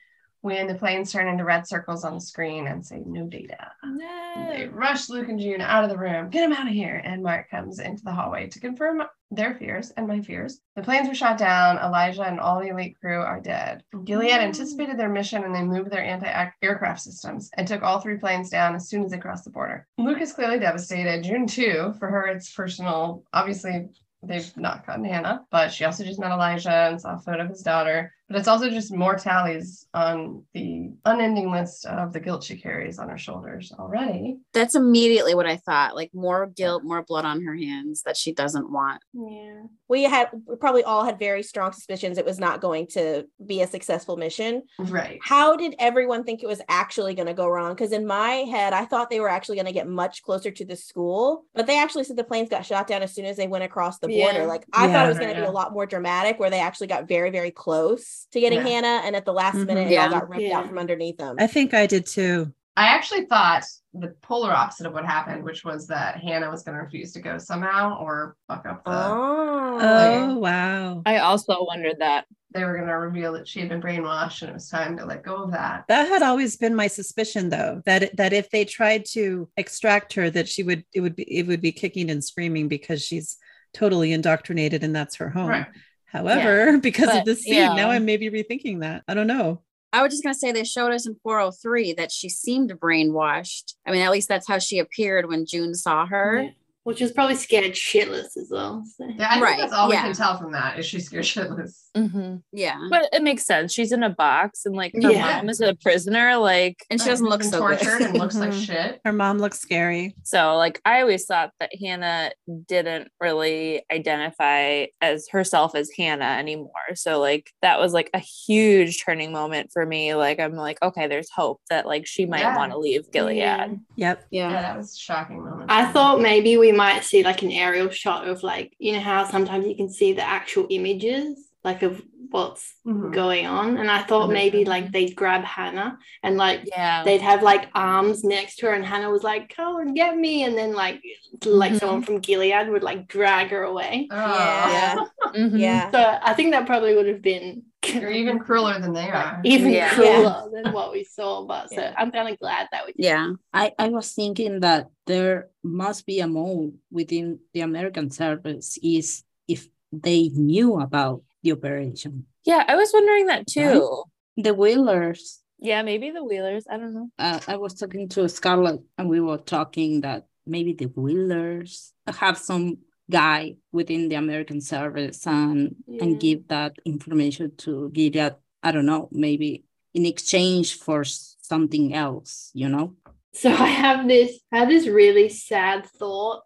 [0.42, 3.72] When the planes turn into red circles on the screen and say no data.
[3.84, 4.48] No.
[4.50, 6.30] They rush Luke and June out of the room.
[6.30, 7.02] Get them out of here.
[7.04, 10.60] And Mark comes into the hallway to confirm their fears and my fears.
[10.74, 11.78] The planes were shot down.
[11.78, 13.84] Elijah and all the elite crew are dead.
[14.04, 14.42] Gilead mm.
[14.42, 18.74] anticipated their mission and they moved their anti-aircraft systems and took all three planes down
[18.74, 19.86] as soon as they crossed the border.
[19.98, 21.22] Luke is clearly devastated.
[21.22, 21.94] June too.
[21.98, 23.22] For her, it's personal.
[23.32, 23.88] Obviously,
[24.22, 27.50] they've not gotten Hannah, but she also just met Elijah and saw a photo of
[27.50, 28.12] his daughter.
[28.30, 33.00] But it's also just more tallies on the unending list of the guilt she carries
[33.00, 34.38] on her shoulders already.
[34.54, 35.96] That's immediately what I thought.
[35.96, 39.02] Like more guilt, more blood on her hands that she doesn't want.
[39.12, 39.62] Yeah.
[39.88, 43.62] We had we probably all had very strong suspicions it was not going to be
[43.62, 44.62] a successful mission.
[44.78, 45.18] Right.
[45.24, 47.74] How did everyone think it was actually going to go wrong?
[47.74, 50.64] Because in my head, I thought they were actually going to get much closer to
[50.64, 53.48] the school, but they actually said the planes got shot down as soon as they
[53.48, 54.42] went across the border.
[54.42, 54.44] Yeah.
[54.44, 55.46] Like I yeah, thought it was going to yeah.
[55.46, 58.68] be a lot more dramatic where they actually got very, very close to getting yeah.
[58.68, 59.66] Hannah, and at the last mm-hmm.
[59.66, 60.58] minute, it all got ripped yeah.
[60.58, 61.36] out from underneath them.
[61.38, 62.52] I think I did too.
[62.76, 66.76] I actually thought the polar opposite of what happened, which was that Hannah was going
[66.76, 68.90] to refuse to go somehow or fuck up the.
[68.90, 71.02] Oh, oh wow!
[71.04, 74.50] I also wondered that they were going to reveal that she had been brainwashed, and
[74.50, 75.84] it was time to let go of that.
[75.88, 80.30] That had always been my suspicion, though that that if they tried to extract her,
[80.30, 83.36] that she would it would be it would be kicking and screaming because she's
[83.74, 85.48] totally indoctrinated and that's her home.
[85.48, 85.66] Right.
[86.12, 86.76] However, yeah.
[86.82, 87.74] because but, of the scene, yeah.
[87.74, 89.04] now I'm maybe rethinking that.
[89.08, 89.62] I don't know.
[89.92, 93.74] I was just going to say they showed us in 403 that she seemed brainwashed.
[93.84, 96.42] I mean, at least that's how she appeared when June saw her.
[96.42, 96.50] Yeah
[96.84, 98.82] which is probably scared shitless as well.
[98.96, 99.06] So.
[99.06, 99.58] Yeah, I right.
[99.58, 100.02] that's all yeah.
[100.02, 101.74] we can tell from that is she's scared shitless.
[101.96, 102.36] Mm-hmm.
[102.52, 103.72] Yeah, but it makes sense.
[103.72, 105.36] She's in a box, and like her yeah.
[105.36, 108.10] mom is a prisoner, like, and she doesn't look so tortured good.
[108.10, 108.60] and looks like mm-hmm.
[108.60, 109.00] shit.
[109.04, 110.14] Her mom looks scary.
[110.22, 112.32] So, like, I always thought that Hannah
[112.66, 116.70] didn't really identify as herself as Hannah anymore.
[116.94, 120.14] So, like, that was like a huge turning moment for me.
[120.14, 122.56] Like, I'm like, okay, there's hope that like she might yeah.
[122.56, 123.36] want to leave Gilead.
[123.38, 123.80] Yep.
[123.96, 124.16] Yeah.
[124.30, 125.70] yeah, that was shocking moment.
[125.70, 129.24] I thought maybe we might see like an aerial shot of like you know how
[129.24, 133.10] sometimes you can see the actual images like of what's mm-hmm.
[133.10, 137.42] going on and i thought maybe like they'd grab hannah and like yeah they'd have
[137.42, 140.72] like arms next to her and hannah was like come and get me and then
[140.72, 141.02] like
[141.44, 141.78] like mm-hmm.
[141.78, 144.16] someone from gilead would like drag her away oh.
[144.16, 144.96] yeah
[145.34, 145.56] mm-hmm.
[145.56, 149.40] yeah so i think that probably would have been they're even crueler than they are
[149.44, 149.94] even yeah.
[149.94, 150.44] crueler yeah.
[150.52, 151.94] than what we saw but so yeah.
[151.96, 156.20] i'm kind of glad that we yeah i i was thinking that there must be
[156.20, 162.26] a mode within the american service is if they knew about the operation.
[162.44, 164.04] Yeah, I was wondering that too.
[164.36, 164.44] Right?
[164.44, 165.40] The Wheelers.
[165.58, 166.66] Yeah, maybe the Wheelers.
[166.70, 167.08] I don't know.
[167.18, 172.38] Uh, I was talking to Scarlett and we were talking that maybe the Wheelers have
[172.38, 172.78] some
[173.10, 176.04] guy within the American service and yeah.
[176.04, 178.36] and give that information to Gilead.
[178.62, 182.94] I don't know, maybe in exchange for something else, you know.
[183.32, 186.42] So I have this I have this really sad thought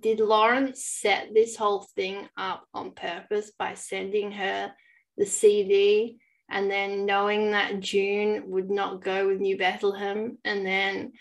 [0.00, 4.72] did Lauren set this whole thing up on purpose by sending her
[5.16, 11.12] the CD and then knowing that June would not go with New Bethlehem and then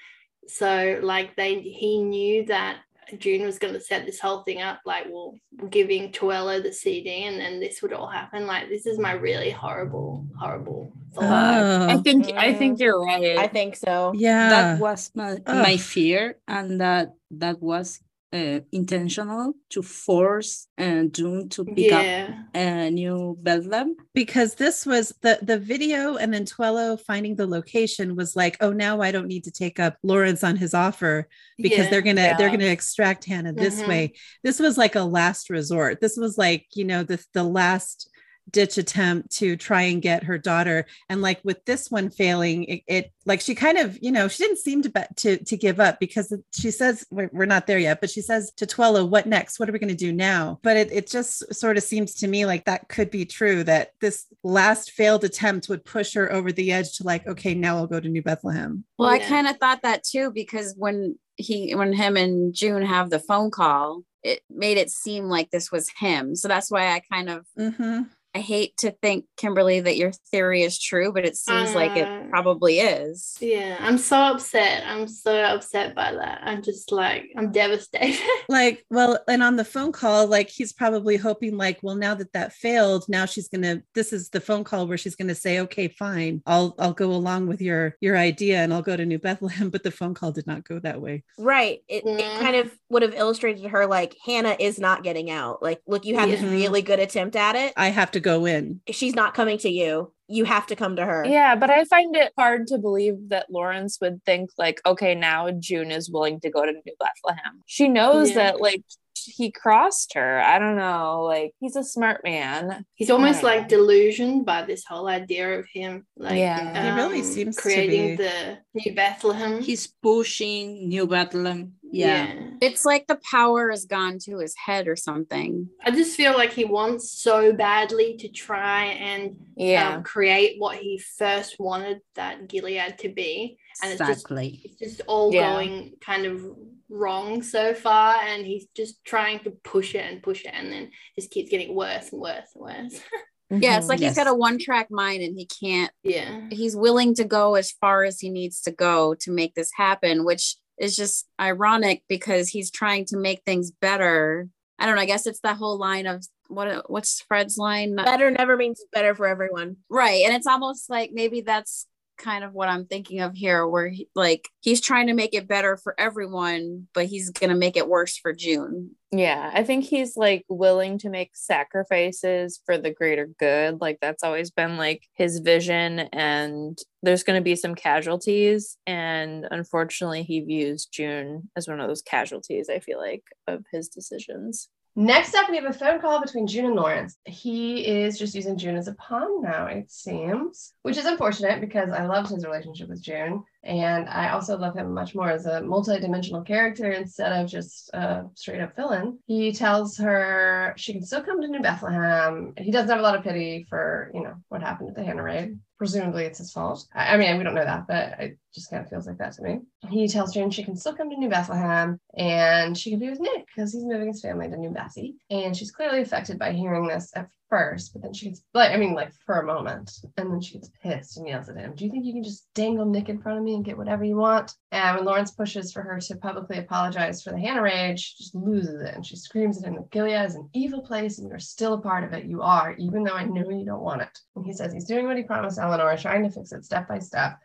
[0.48, 2.78] so like they he knew that
[3.18, 5.36] June was going to set this whole thing up like well
[5.70, 9.50] giving Tuello the CD and then this would all happen like this is my really
[9.50, 11.24] horrible horrible thought.
[11.24, 11.88] Oh.
[11.90, 13.38] I think I think you're right.
[13.38, 14.14] I think so.
[14.16, 14.50] Yeah.
[14.50, 18.00] That was my, my fear and that that was
[18.34, 22.28] uh, intentional to force uh, June to pick yeah.
[22.30, 27.48] up a new Bethlehem because this was the the video and then Tuello finding the
[27.48, 31.28] location was like oh now I don't need to take up Lawrence on his offer
[31.58, 31.90] because yeah.
[31.90, 32.38] they're gonna yeah.
[32.38, 33.90] they're gonna extract Hannah this mm-hmm.
[33.90, 34.14] way
[34.44, 38.11] this was like a last resort this was like you know the the last
[38.50, 40.86] ditch attempt to try and get her daughter.
[41.10, 44.44] And like with this one failing it, it like she kind of you know she
[44.44, 47.78] didn't seem to be, to to give up because she says we're, we're not there
[47.78, 49.60] yet but she says to Tuello what next?
[49.60, 50.60] What are we going to do now?
[50.64, 53.92] But it, it just sort of seems to me like that could be true that
[54.02, 57.88] this last failed attempt would push her over the edge to like okay now I'll
[57.88, 58.84] go to New Bethlehem.
[58.98, 59.24] Well yeah.
[59.24, 63.20] I kind of thought that too because when he when him and June have the
[63.20, 66.36] phone call it made it seem like this was him.
[66.36, 68.04] So that's why I kind of mm-hmm.
[68.34, 71.98] I hate to think, Kimberly, that your theory is true, but it seems uh, like
[71.98, 73.38] it uh, probably is.
[73.42, 74.84] Yeah, I'm so upset.
[74.86, 76.40] I'm so upset by that.
[76.44, 78.22] I'm just like, I'm devastated.
[78.50, 82.32] like, well, and on the phone call, like he's probably hoping, like, well, now that
[82.32, 83.84] that failed, now she's gonna.
[83.96, 87.48] This is the phone call where she's gonna say, okay, fine, I'll I'll go along
[87.48, 89.70] with your your idea and I'll go to New Bethlehem.
[89.82, 91.24] But the phone call did not go that way.
[91.40, 91.80] Right.
[91.88, 92.18] It, yeah.
[92.18, 95.64] it kind of would have illustrated her like Hannah is not getting out.
[95.64, 96.36] Like, look, you had yeah.
[96.36, 97.72] this really good attempt at it.
[97.78, 98.82] I have to go in.
[98.90, 100.14] She's not coming to you.
[100.28, 101.26] You have to come to her.
[101.26, 105.52] Yeah, but I find it hard to believe that Lawrence would think like, okay, now
[105.52, 107.62] June is willing to go to New Bethlehem.
[107.66, 108.36] She knows yeah.
[108.36, 108.84] that like
[109.26, 110.40] he crossed her.
[110.40, 111.24] I don't know.
[111.24, 112.86] Like he's a smart man.
[112.96, 116.06] He's almost like delusioned by this whole idea of him.
[116.18, 119.62] Like yeah, um, he really seems creating the New Bethlehem.
[119.62, 121.74] He's pushing New Bethlehem.
[121.92, 122.34] Yeah.
[122.34, 122.50] yeah.
[122.62, 125.70] It's like the power has gone to his head or something.
[125.84, 129.96] I just feel like he wants so badly to try and yeah.
[129.96, 133.58] Um, create what he first wanted that Gilead to be.
[133.84, 134.48] And exactly.
[134.48, 135.52] it's just, it's just all yeah.
[135.52, 136.46] going kind of
[136.92, 140.92] wrong so far and he's just trying to push it and push it and then
[141.18, 143.02] just keeps getting worse and worse and worse
[143.50, 144.12] yeah it's like yes.
[144.12, 147.72] he's got a one track mind and he can't yeah he's willing to go as
[147.72, 152.50] far as he needs to go to make this happen which is just ironic because
[152.50, 154.50] he's trying to make things better.
[154.80, 157.96] I don't know i guess it's that whole line of what what's fred's line?
[157.96, 159.78] Better never means better for everyone.
[159.90, 163.90] Right and it's almost like maybe that's kind of what I'm thinking of here, where
[163.90, 167.88] he, like he's trying to make it better for everyone, but he's gonna make it
[167.88, 168.96] worse for June.
[169.12, 173.82] Yeah, I think he's like willing to make sacrifices for the greater good.
[173.82, 178.78] Like that's always been like his vision, and there's to be some casualties.
[178.88, 183.90] And unfortunately, he views June as one of those casualties, I feel like, of his
[183.90, 184.70] decisions.
[184.96, 187.18] Next up, we have a phone call between June and Lawrence.
[187.26, 191.92] He is just using June as a pawn now, it seems, which is unfortunate because
[191.92, 193.44] I loved his relationship with June.
[193.64, 198.26] And I also love him much more as a multi-dimensional character instead of just a
[198.34, 199.20] straight up villain.
[199.28, 202.54] He tells her she can still come to New Bethlehem.
[202.58, 205.24] He doesn't have a lot of pity for, you know, what happened at the Hannah
[205.24, 206.86] raid presumably it's his fault.
[206.94, 209.34] I, I mean, we don't know that, but it just kind of feels like that
[209.34, 209.62] to me.
[209.90, 213.20] He tells Jane she can still come to New Bethlehem and she can be with
[213.20, 215.16] Nick because he's moving his family to New Bessie.
[215.32, 218.78] And she's clearly affected by hearing this at first, but then she gets like, I
[218.78, 221.86] mean, like for a moment, and then she gets pissed and yells at him, Do
[221.86, 224.16] you think you can just dangle Nick in front of me and get whatever you
[224.16, 224.56] want?
[224.72, 228.34] And when Lawrence pushes for her to publicly apologize for the Hannah rage, she just
[228.34, 231.40] loses it and she screams at him that Gilead is an evil place and you're
[231.40, 232.26] still a part of it.
[232.26, 234.18] You are, even though I know you don't want it.
[234.36, 237.00] And he says he's doing what he promised Eleanor, trying to fix it step by
[237.00, 237.38] step.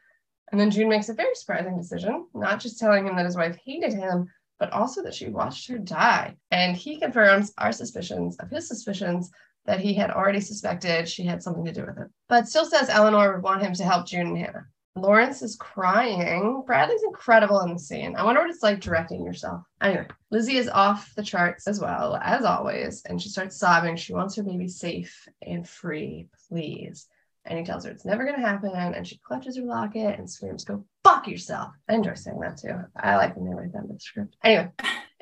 [0.53, 3.59] And then June makes a very surprising decision, not just telling him that his wife
[3.65, 4.29] hated him,
[4.61, 6.37] but also that she watched her die.
[6.53, 9.31] And he confirms our suspicions of his suspicions
[9.67, 12.89] that he had already suspected she had something to do with it, but still says
[12.89, 14.67] Eleanor would want him to help June and Hannah.
[14.97, 16.63] Lawrence is crying.
[16.67, 18.17] Bradley's incredible in the scene.
[18.17, 19.63] I wonder what it's like directing yourself.
[19.83, 23.97] Anyway, Lizzie is off the charts as well, as always, and she starts sobbing.
[23.97, 27.09] She wants her baby safe and free, please.
[27.45, 28.73] And he tells her it's never going to happen.
[28.75, 31.73] And she clutches her locket and screams, Go fuck yourself.
[31.89, 32.77] I enjoy saying that too.
[32.97, 34.37] I like when they write that in the script.
[34.43, 34.73] Anyway,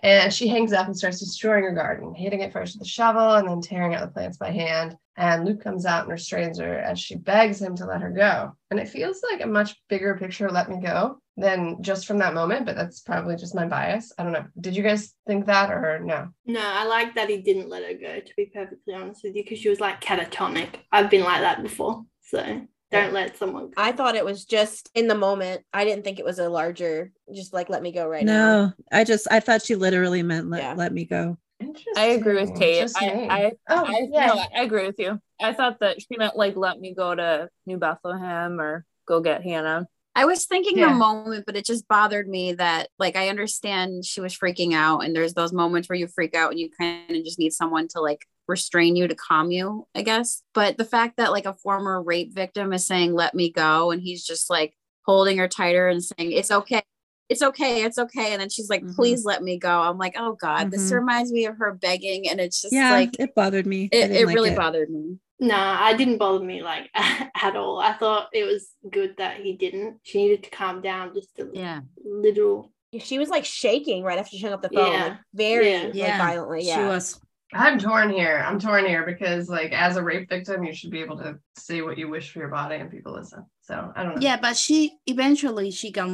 [0.02, 3.34] and she hangs up and starts destroying her garden, hitting it first with a shovel
[3.34, 4.96] and then tearing out the plants by hand.
[5.16, 8.56] And Luke comes out and restrains her as she begs him to let her go.
[8.70, 12.34] And it feels like a much bigger picture, let me go, than just from that
[12.34, 14.12] moment, but that's probably just my bias.
[14.18, 14.46] I don't know.
[14.60, 16.30] Did you guys think that or no?
[16.46, 19.44] No, I like that he didn't let her go, to be perfectly honest with you,
[19.44, 20.80] because she was like catatonic.
[20.90, 22.04] I've been like that before.
[22.22, 23.72] So don't let someone go.
[23.76, 25.62] I thought it was just in the moment.
[25.72, 28.62] I didn't think it was a larger, just like let me go right no, now.
[28.66, 30.74] No, I just I thought she literally meant let, yeah.
[30.74, 31.38] let me go.
[31.60, 31.92] Interesting.
[31.96, 32.90] I agree with Kate.
[32.96, 34.26] I, I, oh, I, yeah.
[34.26, 35.20] No, I agree with you.
[35.40, 39.42] I thought that she meant like let me go to New Bethlehem or go get
[39.42, 39.86] Hannah.
[40.16, 40.90] I was thinking yeah.
[40.90, 45.00] the moment, but it just bothered me that like I understand she was freaking out,
[45.00, 47.88] and there's those moments where you freak out and you kind of just need someone
[47.88, 50.42] to like restrain you to calm you, I guess.
[50.52, 54.02] But the fact that like a former rape victim is saying, let me go, and
[54.02, 56.82] he's just like holding her tighter and saying, it's okay.
[57.28, 57.84] It's okay.
[57.84, 58.32] It's okay.
[58.32, 58.94] And then she's like, mm-hmm.
[58.94, 59.80] please let me go.
[59.80, 60.70] I'm like, oh God, mm-hmm.
[60.70, 62.28] this reminds me of her begging.
[62.28, 63.88] And it's just yeah, like, it bothered me.
[63.90, 64.56] It, it like really it.
[64.56, 65.18] bothered me.
[65.40, 67.80] No, I didn't bother me like at all.
[67.80, 69.98] I thought it was good that he didn't.
[70.02, 71.80] She needed to calm down just a yeah.
[72.04, 72.72] little.
[72.98, 75.04] She was like shaking right after she hung up the phone, yeah.
[75.04, 75.82] like very yeah.
[75.82, 76.18] Like, yeah.
[76.18, 76.64] violently.
[76.64, 77.20] Yeah, she was.
[77.52, 78.44] I'm torn here.
[78.46, 81.82] I'm torn here because, like, as a rape victim, you should be able to say
[81.82, 83.44] what you wish for your body and people listen.
[83.62, 84.20] So I don't know.
[84.20, 86.08] Yeah, but she eventually she got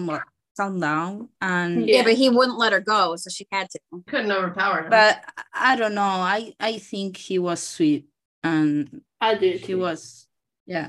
[0.56, 1.98] calm down and yeah.
[1.98, 2.02] yeah.
[2.02, 3.80] but he wouldn't let her go, so she had to.
[4.06, 4.90] Couldn't overpower him.
[4.90, 6.02] But I don't know.
[6.02, 8.06] I I think he was sweet
[8.42, 9.52] and I do.
[9.52, 10.26] He was.
[10.66, 10.88] Yeah.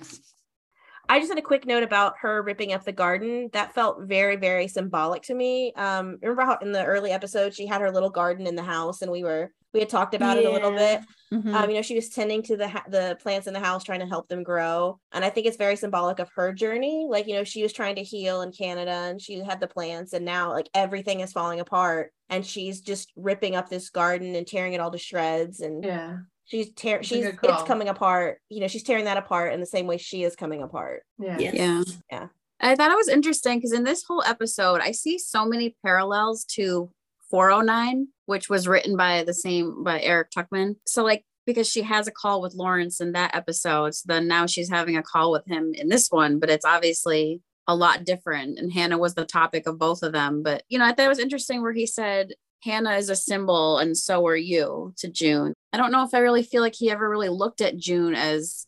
[1.12, 3.50] I just had a quick note about her ripping up the garden.
[3.52, 5.74] That felt very, very symbolic to me.
[5.76, 9.02] Um, remember how in the early episode she had her little garden in the house,
[9.02, 10.44] and we were we had talked about yeah.
[10.44, 11.02] it a little bit.
[11.34, 11.54] Mm-hmm.
[11.54, 14.00] Um, you know, she was tending to the ha- the plants in the house, trying
[14.00, 17.06] to help them grow, and I think it's very symbolic of her journey.
[17.10, 20.14] Like, you know, she was trying to heal in Canada, and she had the plants,
[20.14, 24.48] and now like everything is falling apart, and she's just ripping up this garden and
[24.48, 25.60] tearing it all to shreds.
[25.60, 26.20] And yeah,
[26.52, 28.40] She's tear she's it's coming apart.
[28.50, 31.04] You know, she's tearing that apart in the same way she is coming apart.
[31.18, 31.40] Yeah.
[31.40, 31.56] Yes.
[31.56, 31.84] Yeah.
[32.12, 32.28] Yeah.
[32.60, 36.44] I thought it was interesting because in this whole episode, I see so many parallels
[36.56, 36.92] to
[37.30, 40.76] 409, which was written by the same by Eric Tuchman.
[40.86, 44.46] So like because she has a call with Lawrence in that episode, so then now
[44.46, 48.60] she's having a call with him in this one, but it's obviously a lot different.
[48.60, 50.44] And Hannah was the topic of both of them.
[50.44, 52.34] But you know, I thought it was interesting where he said
[52.64, 55.54] Hannah is a symbol and so are you to June.
[55.74, 58.68] I don't know if I really feel like he ever really looked at June as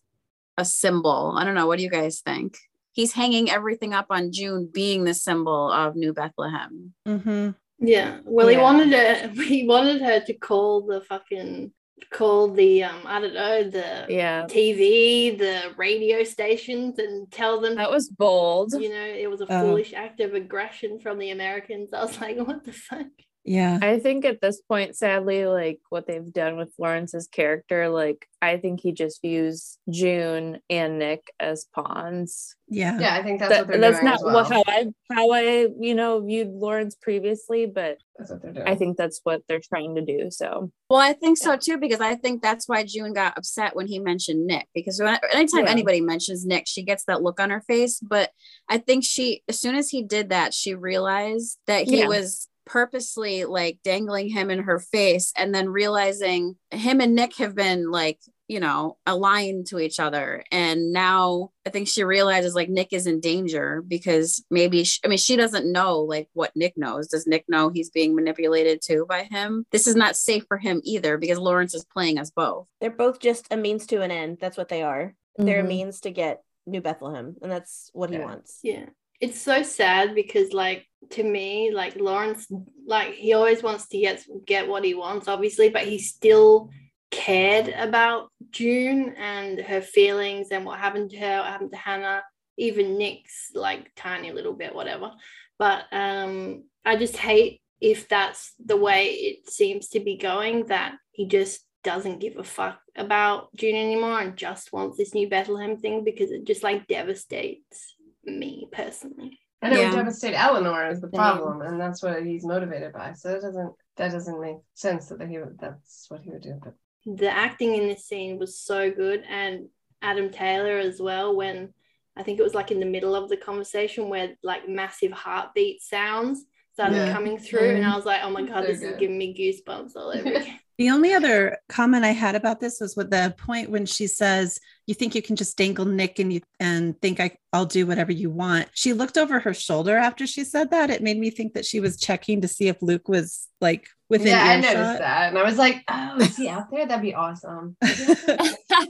[0.57, 1.35] a symbol.
[1.37, 1.67] I don't know.
[1.67, 2.57] What do you guys think?
[2.91, 6.93] He's hanging everything up on June being the symbol of New Bethlehem.
[7.07, 7.51] Mm-hmm.
[7.79, 8.19] Yeah.
[8.23, 8.57] Well, yeah.
[8.57, 9.43] he wanted her.
[9.43, 11.71] He wanted her to call the fucking
[12.11, 17.75] call the um I don't know the yeah TV the radio stations and tell them
[17.75, 18.73] that was bold.
[18.73, 19.61] You know, it was a oh.
[19.61, 21.93] foolish act of aggression from the Americans.
[21.93, 23.07] I was like, what the fuck?
[23.45, 23.79] Yeah.
[23.81, 28.57] I think at this point, sadly, like what they've done with Lawrence's character, like I
[28.57, 32.55] think he just views June and Nick as pawns.
[32.69, 32.97] Yeah.
[32.99, 34.03] Yeah, I think that's that, what they're doing.
[34.05, 34.45] that's not well.
[34.45, 38.67] how I how I, you know, viewed Lawrence previously, but that's what they're doing.
[38.67, 40.29] I think that's what they're trying to do.
[40.31, 43.87] So well, I think so too, because I think that's why June got upset when
[43.87, 44.67] he mentioned Nick.
[44.73, 45.71] Because when, anytime yeah.
[45.71, 47.99] anybody mentions Nick, she gets that look on her face.
[47.99, 48.31] But
[48.69, 52.07] I think she as soon as he did that, she realized that he yeah.
[52.07, 57.55] was purposely like dangling him in her face and then realizing him and Nick have
[57.55, 60.43] been like you know aligned to each other.
[60.51, 65.07] And now i think she realizes like nick is in danger because maybe she, i
[65.07, 67.07] mean she doesn't know like what nick knows.
[67.07, 69.65] Does nick know he's being manipulated too by him?
[69.71, 72.67] This is not safe for him either because lawrence is playing us both.
[72.81, 74.37] They're both just a means to an end.
[74.39, 75.15] That's what they are.
[75.39, 75.45] Mm-hmm.
[75.45, 78.59] they're a means to get new bethlehem and that's what he wants.
[78.61, 78.85] Yeah.
[79.19, 82.47] It's so sad because like to me like lawrence
[82.85, 86.69] like he always wants to get get what he wants obviously but he still
[87.11, 92.23] cared about june and her feelings and what happened to her what happened to hannah
[92.57, 95.11] even nick's like tiny little bit whatever
[95.59, 100.95] but um i just hate if that's the way it seems to be going that
[101.11, 105.77] he just doesn't give a fuck about june anymore and just wants this new bethlehem
[105.77, 107.95] thing because it just like devastates
[108.25, 109.39] me personally.
[109.63, 109.89] I know yeah.
[109.89, 113.13] we devastate Eleanor is the problem, and that's what he's motivated by.
[113.13, 116.59] So it doesn't that doesn't make sense that he would that's what he would do.
[116.61, 116.73] But
[117.05, 119.67] the acting in this scene was so good, and
[120.01, 121.35] Adam Taylor as well.
[121.35, 121.73] When
[122.17, 125.81] I think it was like in the middle of the conversation where like massive heartbeat
[125.81, 126.43] sounds
[126.73, 127.13] started yeah.
[127.13, 127.77] coming through, mm-hmm.
[127.77, 128.93] and I was like, oh my god, so this good.
[128.93, 130.59] is giving me goosebumps all over again.
[130.77, 134.59] The only other comment I had about this was with the point when she says,
[134.87, 138.11] "You think you can just dangle Nick and you and think I, I'll do whatever
[138.11, 140.89] you want." She looked over her shoulder after she said that.
[140.89, 144.27] It made me think that she was checking to see if Luke was like within.
[144.27, 146.87] Yeah, I noticed that, and I was like, "Oh, is he out there?
[146.87, 147.77] That'd be awesome."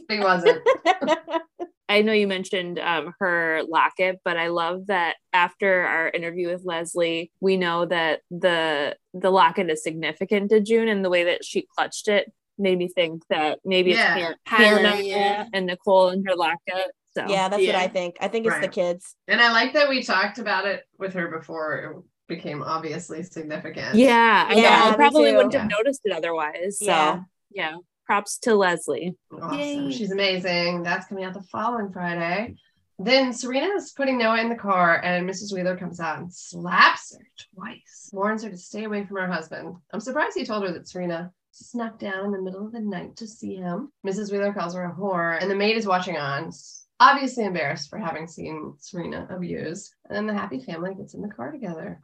[0.09, 0.61] he wasn't.
[1.89, 6.63] I know you mentioned um, her locket, but I love that after our interview with
[6.63, 11.43] Leslie, we know that the the locket is significant to June, and the way that
[11.43, 14.29] she clutched it made me think that maybe yeah.
[14.29, 15.45] it's Hannah, yeah.
[15.53, 16.91] and Nicole and her locket.
[17.15, 17.73] So yeah, that's yeah.
[17.73, 18.15] what I think.
[18.21, 18.61] I think it's right.
[18.61, 19.15] the kids.
[19.27, 23.95] And I like that we talked about it with her before it became obviously significant.
[23.95, 26.79] Yeah, I, yeah, I probably wouldn't have noticed it otherwise.
[26.79, 27.75] So yeah.
[28.07, 29.15] Yeah props to Leslie.
[29.41, 29.59] Awesome.
[29.59, 29.91] Yay.
[29.91, 30.83] She's amazing.
[30.83, 32.55] That's coming out the following Friday.
[32.99, 35.53] Then Serena is putting Noah in the car, and Mrs.
[35.53, 37.25] Wheeler comes out and slaps her
[37.55, 39.75] twice, warns her to stay away from her husband.
[39.91, 43.15] I'm surprised he told her that Serena snuck down in the middle of the night
[43.17, 43.91] to see him.
[44.05, 44.31] Mrs.
[44.31, 46.51] Wheeler calls her a whore, and the maid is watching on,
[46.99, 49.95] obviously embarrassed for having seen Serena abused.
[50.07, 52.01] And then the happy family gets in the car together.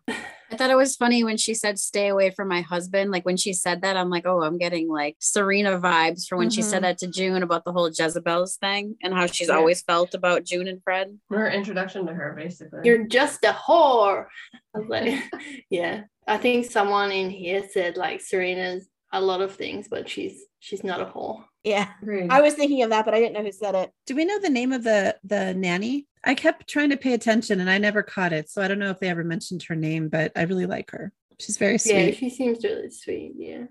[0.52, 3.12] I thought it was funny when she said, stay away from my husband.
[3.12, 6.48] Like when she said that, I'm like, oh, I'm getting like Serena vibes for when
[6.48, 6.56] mm-hmm.
[6.56, 6.84] she said mm-hmm.
[6.84, 9.56] that to June about the whole Jezebel's thing and how she's yeah.
[9.56, 11.18] always felt about June and Fred.
[11.30, 12.80] Her introduction to her, basically.
[12.84, 14.26] You're just a whore.
[14.76, 15.24] I was like,
[15.70, 16.04] yeah.
[16.28, 20.84] I think someone in here said like Serena's a lot of things, but she's she's
[20.84, 21.44] not a whore.
[21.70, 21.88] Yeah.
[22.02, 22.32] Agreed.
[22.32, 23.92] I was thinking of that, but I didn't know who said it.
[24.08, 26.08] Do we know the name of the the nanny?
[26.24, 28.50] I kept trying to pay attention and I never caught it.
[28.50, 31.14] So I don't know if they ever mentioned her name, but I really like her.
[31.40, 31.94] She's very sweet.
[31.94, 33.34] Yeah, she seems really sweet.
[33.38, 33.66] Yeah.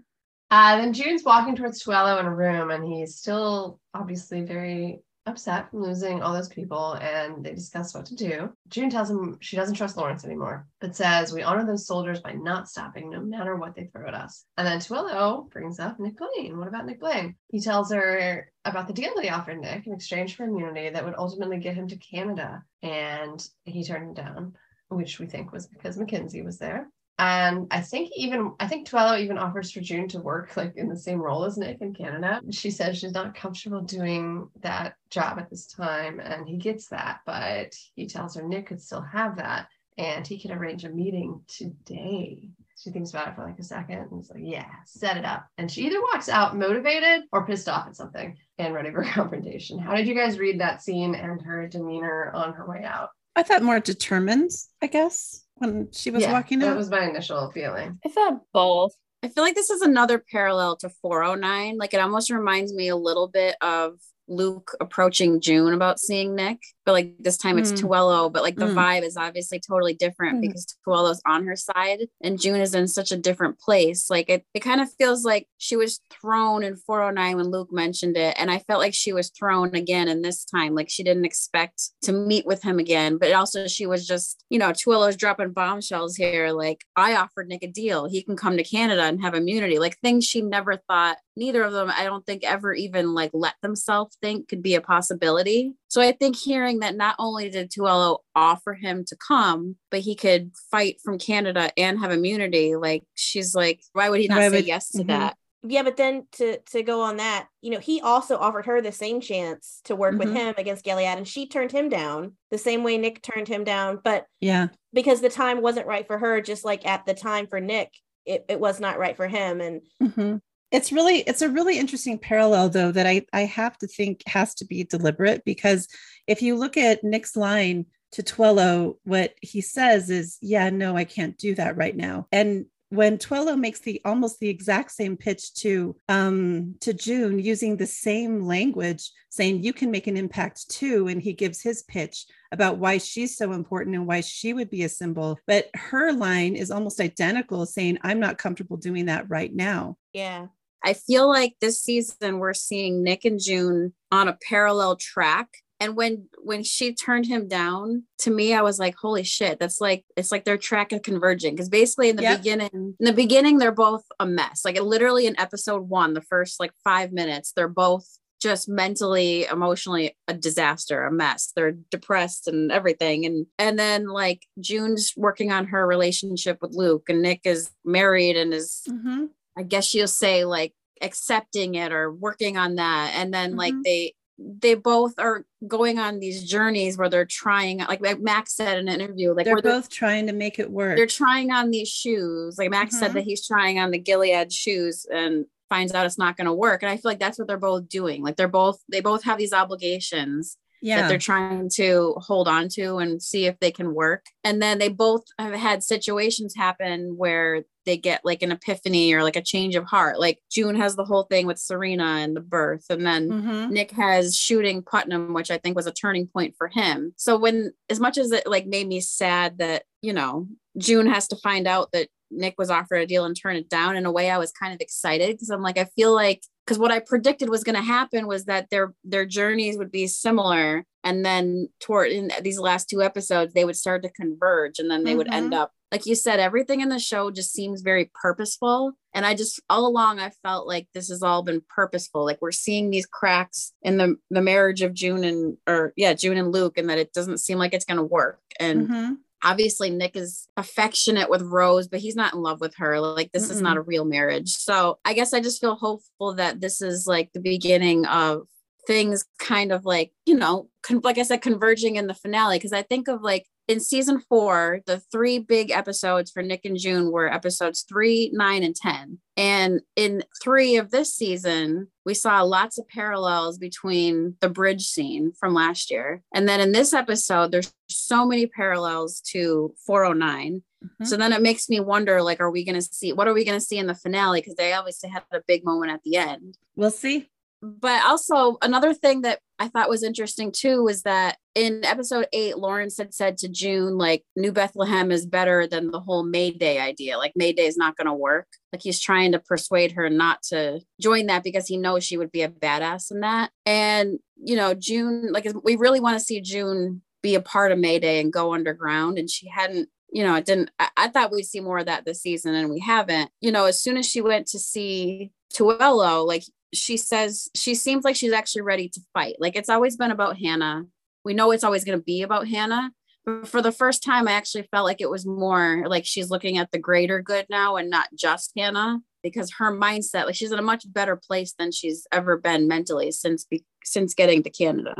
[0.50, 5.70] Uh, then June's walking towards Tuello in a room, and he's still obviously very upset
[5.70, 8.52] from losing all those people and they discuss what to do.
[8.68, 12.32] June tells him she doesn't trust Lawrence anymore, but says, We honor those soldiers by
[12.32, 14.44] not stopping no matter what they throw at us.
[14.56, 16.58] And then Tuello brings up Nick Blaine.
[16.58, 17.36] What about Nick Blaine?
[17.48, 21.04] He tells her about the deal that he offered Nick in exchange for immunity that
[21.04, 22.62] would ultimately get him to Canada.
[22.82, 24.54] And he turned him down,
[24.88, 26.88] which we think was because Mackenzie was there.
[27.18, 30.88] And I think even I think Tuello even offers for June to work like in
[30.88, 32.40] the same role as Nick in Canada.
[32.50, 37.20] She says she's not comfortable doing that job at this time, and he gets that,
[37.26, 39.66] but he tells her Nick could still have that,
[39.96, 42.50] and he can arrange a meeting today.
[42.76, 45.48] She thinks about it for like a second and is like, yeah, set it up.
[45.58, 49.80] And she either walks out motivated or pissed off at something and ready for confrontation.
[49.80, 53.08] How did you guys read that scene and her demeanor on her way out?
[53.34, 54.50] I thought more determined,
[54.80, 56.66] I guess, when she was yeah, walking out.
[56.66, 57.98] That was my initial feeling.
[58.04, 58.92] I thought both.
[59.22, 61.76] I feel like this is another parallel to 409.
[61.76, 63.94] Like it almost reminds me a little bit of
[64.28, 66.58] Luke approaching June about seeing Nick,
[66.88, 67.82] but like this time it's mm.
[67.82, 68.74] Tuello, but like the mm.
[68.74, 70.40] vibe is obviously totally different mm.
[70.40, 74.08] because Tuello's on her side and June is in such a different place.
[74.08, 78.16] Like it, it kind of feels like she was thrown in 409 when Luke mentioned
[78.16, 78.34] it.
[78.38, 80.74] And I felt like she was thrown again in this time.
[80.74, 84.58] Like she didn't expect to meet with him again, but also she was just, you
[84.58, 86.52] know, Tuello's dropping bombshells here.
[86.52, 88.08] Like I offered Nick a deal.
[88.08, 91.72] He can come to Canada and have immunity, like things she never thought neither of
[91.72, 95.74] them, I don't think ever even like let themselves think could be a possibility.
[95.88, 100.14] So I think hearing that not only did Tuello offer him to come, but he
[100.14, 104.48] could fight from Canada and have immunity, like she's like, why would he not why
[104.50, 105.08] say would, yes to mm-hmm.
[105.08, 105.36] that?
[105.62, 108.92] Yeah, but then to to go on that, you know, he also offered her the
[108.92, 110.28] same chance to work mm-hmm.
[110.28, 113.64] with him against Gilead, and she turned him down the same way Nick turned him
[113.64, 113.98] down.
[114.04, 117.60] But yeah, because the time wasn't right for her, just like at the time for
[117.60, 117.92] Nick,
[118.26, 119.60] it, it was not right for him.
[119.60, 120.36] And mm-hmm
[120.70, 124.54] it's really it's a really interesting parallel though that I I have to think has
[124.56, 125.88] to be deliberate because
[126.26, 131.04] if you look at Nick's line to Tuello what he says is, "Yeah, no, I
[131.04, 135.52] can't do that right now." And when Tuello makes the almost the exact same pitch
[135.54, 141.08] to um, to June using the same language, saying you can make an impact too,
[141.08, 144.84] and he gives his pitch about why she's so important and why she would be
[144.84, 145.38] a symbol.
[145.46, 150.46] But her line is almost identical, saying, "I'm not comfortable doing that right now." Yeah.
[150.84, 155.48] I feel like this season we're seeing Nick and June on a parallel track.
[155.80, 159.80] And when when she turned him down, to me, I was like, "Holy shit!" That's
[159.80, 161.54] like it's like their track is converging.
[161.54, 162.38] Because basically, in the yep.
[162.38, 164.64] beginning, in the beginning, they're both a mess.
[164.64, 168.06] Like literally in episode one, the first like five minutes, they're both
[168.40, 174.46] just mentally emotionally a disaster a mess they're depressed and everything and and then like
[174.60, 179.26] june's working on her relationship with luke and nick is married and is mm-hmm.
[179.58, 183.12] I guess you'll say like accepting it or working on that.
[183.14, 183.58] And then mm-hmm.
[183.58, 188.54] like they they both are going on these journeys where they're trying like, like Max
[188.54, 190.96] said in an interview like they're both they're, trying to make it work.
[190.96, 192.56] They're trying on these shoes.
[192.56, 193.04] Like Max mm-hmm.
[193.04, 196.52] said that he's trying on the Gilead shoes and finds out it's not going to
[196.52, 198.22] work and I feel like that's what they're both doing.
[198.22, 201.02] Like they're both they both have these obligations yeah.
[201.02, 204.26] that they're trying to hold on to and see if they can work.
[204.44, 209.22] And then they both have had situations happen where they get like an epiphany or
[209.22, 210.20] like a change of heart.
[210.20, 213.72] Like June has the whole thing with Serena and the birth, and then mm-hmm.
[213.72, 217.14] Nick has shooting Putnam, which I think was a turning point for him.
[217.16, 221.28] So when as much as it like made me sad that, you know, June has
[221.28, 223.96] to find out that Nick was offered a deal and turn it down.
[223.96, 226.78] In a way, I was kind of excited because I'm like, I feel like because
[226.78, 230.84] what I predicted was going to happen was that their their journeys would be similar,
[231.02, 235.02] and then toward in these last two episodes, they would start to converge, and then
[235.02, 235.18] they mm-hmm.
[235.18, 235.62] would end mm-hmm.
[235.62, 236.40] up like you said.
[236.40, 240.66] Everything in the show just seems very purposeful, and I just all along I felt
[240.66, 242.26] like this has all been purposeful.
[242.26, 246.36] Like we're seeing these cracks in the the marriage of June and or yeah June
[246.36, 248.88] and Luke, and that it doesn't seem like it's going to work, and.
[248.88, 249.12] Mm-hmm
[249.42, 253.00] obviously Nick is affectionate with Rose, but he's not in love with her.
[253.00, 254.50] Like this mm is not a real marriage.
[254.50, 258.46] So I guess I just feel hopeful that this is like the beginning of
[258.88, 262.58] things kind of like, you know, con- like I said, converging in the finale.
[262.58, 266.78] Cause I think of like in season four, the three big episodes for Nick and
[266.78, 269.18] June were episodes three, nine, and 10.
[269.36, 275.32] And in three of this season, we saw lots of parallels between the bridge scene
[275.38, 276.22] from last year.
[276.34, 280.62] And then in this episode, there's so many parallels to 409.
[280.82, 281.04] Mm-hmm.
[281.04, 283.44] So then it makes me wonder like, are we going to see what are we
[283.44, 284.40] going to see in the finale?
[284.40, 286.56] Because they obviously had a big moment at the end.
[286.74, 287.28] We'll see
[287.62, 292.56] but also another thing that I thought was interesting too was that in episode eight,
[292.56, 297.18] Lawrence had said to June, like, New Bethlehem is better than the whole Mayday idea.
[297.18, 298.46] Like, Mayday is not going to work.
[298.72, 302.30] Like, he's trying to persuade her not to join that because he knows she would
[302.30, 303.50] be a badass in that.
[303.66, 307.78] And, you know, June, like, we really want to see June be a part of
[307.78, 309.18] Mayday and go underground.
[309.18, 312.06] And she hadn't you know, it didn't, I, I, thought we'd see more of that
[312.06, 313.30] this season and we haven't.
[313.42, 318.04] You know, as soon as she went to see Tuello, like she says she seems
[318.04, 319.36] like she's actually ready to fight.
[319.38, 320.84] Like it's always been about Hannah.
[321.24, 322.90] We know it's always going to be about Hannah,
[323.24, 326.58] But for the first time, I actually felt like it was more like she's looking
[326.58, 330.58] at the greater good now and not just Hannah because her mindset, like she's in
[330.58, 334.94] a much better place than she's ever been mentally since be, since getting to Canada.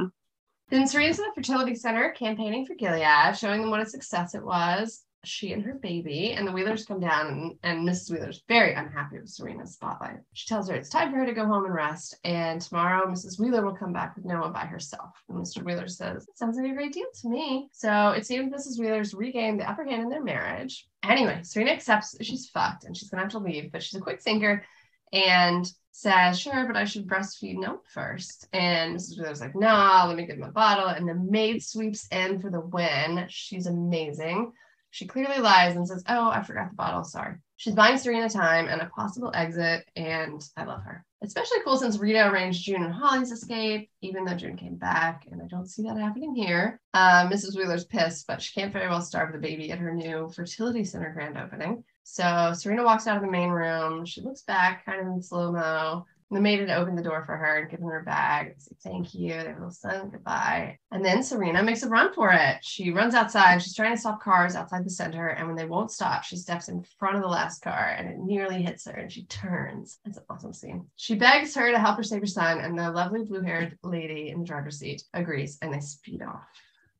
[0.71, 4.45] Then Serena's in the fertility center campaigning for Gilead, showing them what a success it
[4.45, 8.11] was she and her baby, and the Wheelers come down, and, and Mrs.
[8.11, 10.19] Wheeler's very unhappy with Serena's spotlight.
[10.33, 13.41] She tells her it's time for her to go home and rest, and tomorrow Mrs.
[13.41, 15.11] Wheeler will come back with Noah by herself.
[15.29, 15.65] And Mr.
[15.65, 17.69] Wheeler says, Sounds like a great deal to me.
[17.73, 18.79] So it seems Mrs.
[18.79, 20.87] Wheeler's regained the upper hand in their marriage.
[21.03, 24.23] Anyway, Serena accepts she's fucked and she's gonna have to leave, but she's a quick
[24.23, 24.65] thinker
[25.13, 28.47] and says, Sure, but I should breastfeed Noah first.
[28.53, 29.19] And Mrs.
[29.19, 30.89] Wheeler's like, No, let me give him a bottle.
[30.89, 33.27] And the maid sweeps in for the win.
[33.29, 34.53] She's amazing.
[34.91, 37.05] She clearly lies and says, Oh, I forgot the bottle.
[37.05, 37.37] Sorry.
[37.57, 41.05] She's buying Serena time and a possible exit, and I love her.
[41.23, 45.43] Especially cool since Rita arranged June and Holly's escape, even though June came back, and
[45.43, 46.81] I don't see that happening here.
[46.95, 47.57] Uh, Mrs.
[47.57, 51.13] Wheeler's pissed, but she can't very well starve the baby at her new fertility center
[51.13, 51.83] grand opening.
[52.05, 54.07] So Serena walks out of the main room.
[54.07, 57.37] She looks back kind of in slow mo, the maid had opened the door for
[57.37, 58.55] her and given her bag.
[58.59, 59.33] Say, Thank you.
[59.33, 60.79] They little son goodbye.
[60.91, 62.59] And then Serena makes a run for it.
[62.63, 63.63] She runs outside.
[63.63, 65.29] She's trying to stop cars outside the center.
[65.29, 68.19] And when they won't stop, she steps in front of the last car and it
[68.19, 69.99] nearly hits her and she turns.
[70.05, 70.87] It's an awesome scene.
[70.97, 72.61] She begs her to help her save her son.
[72.61, 76.47] And the lovely blue haired lady in the driver's seat agrees and they speed off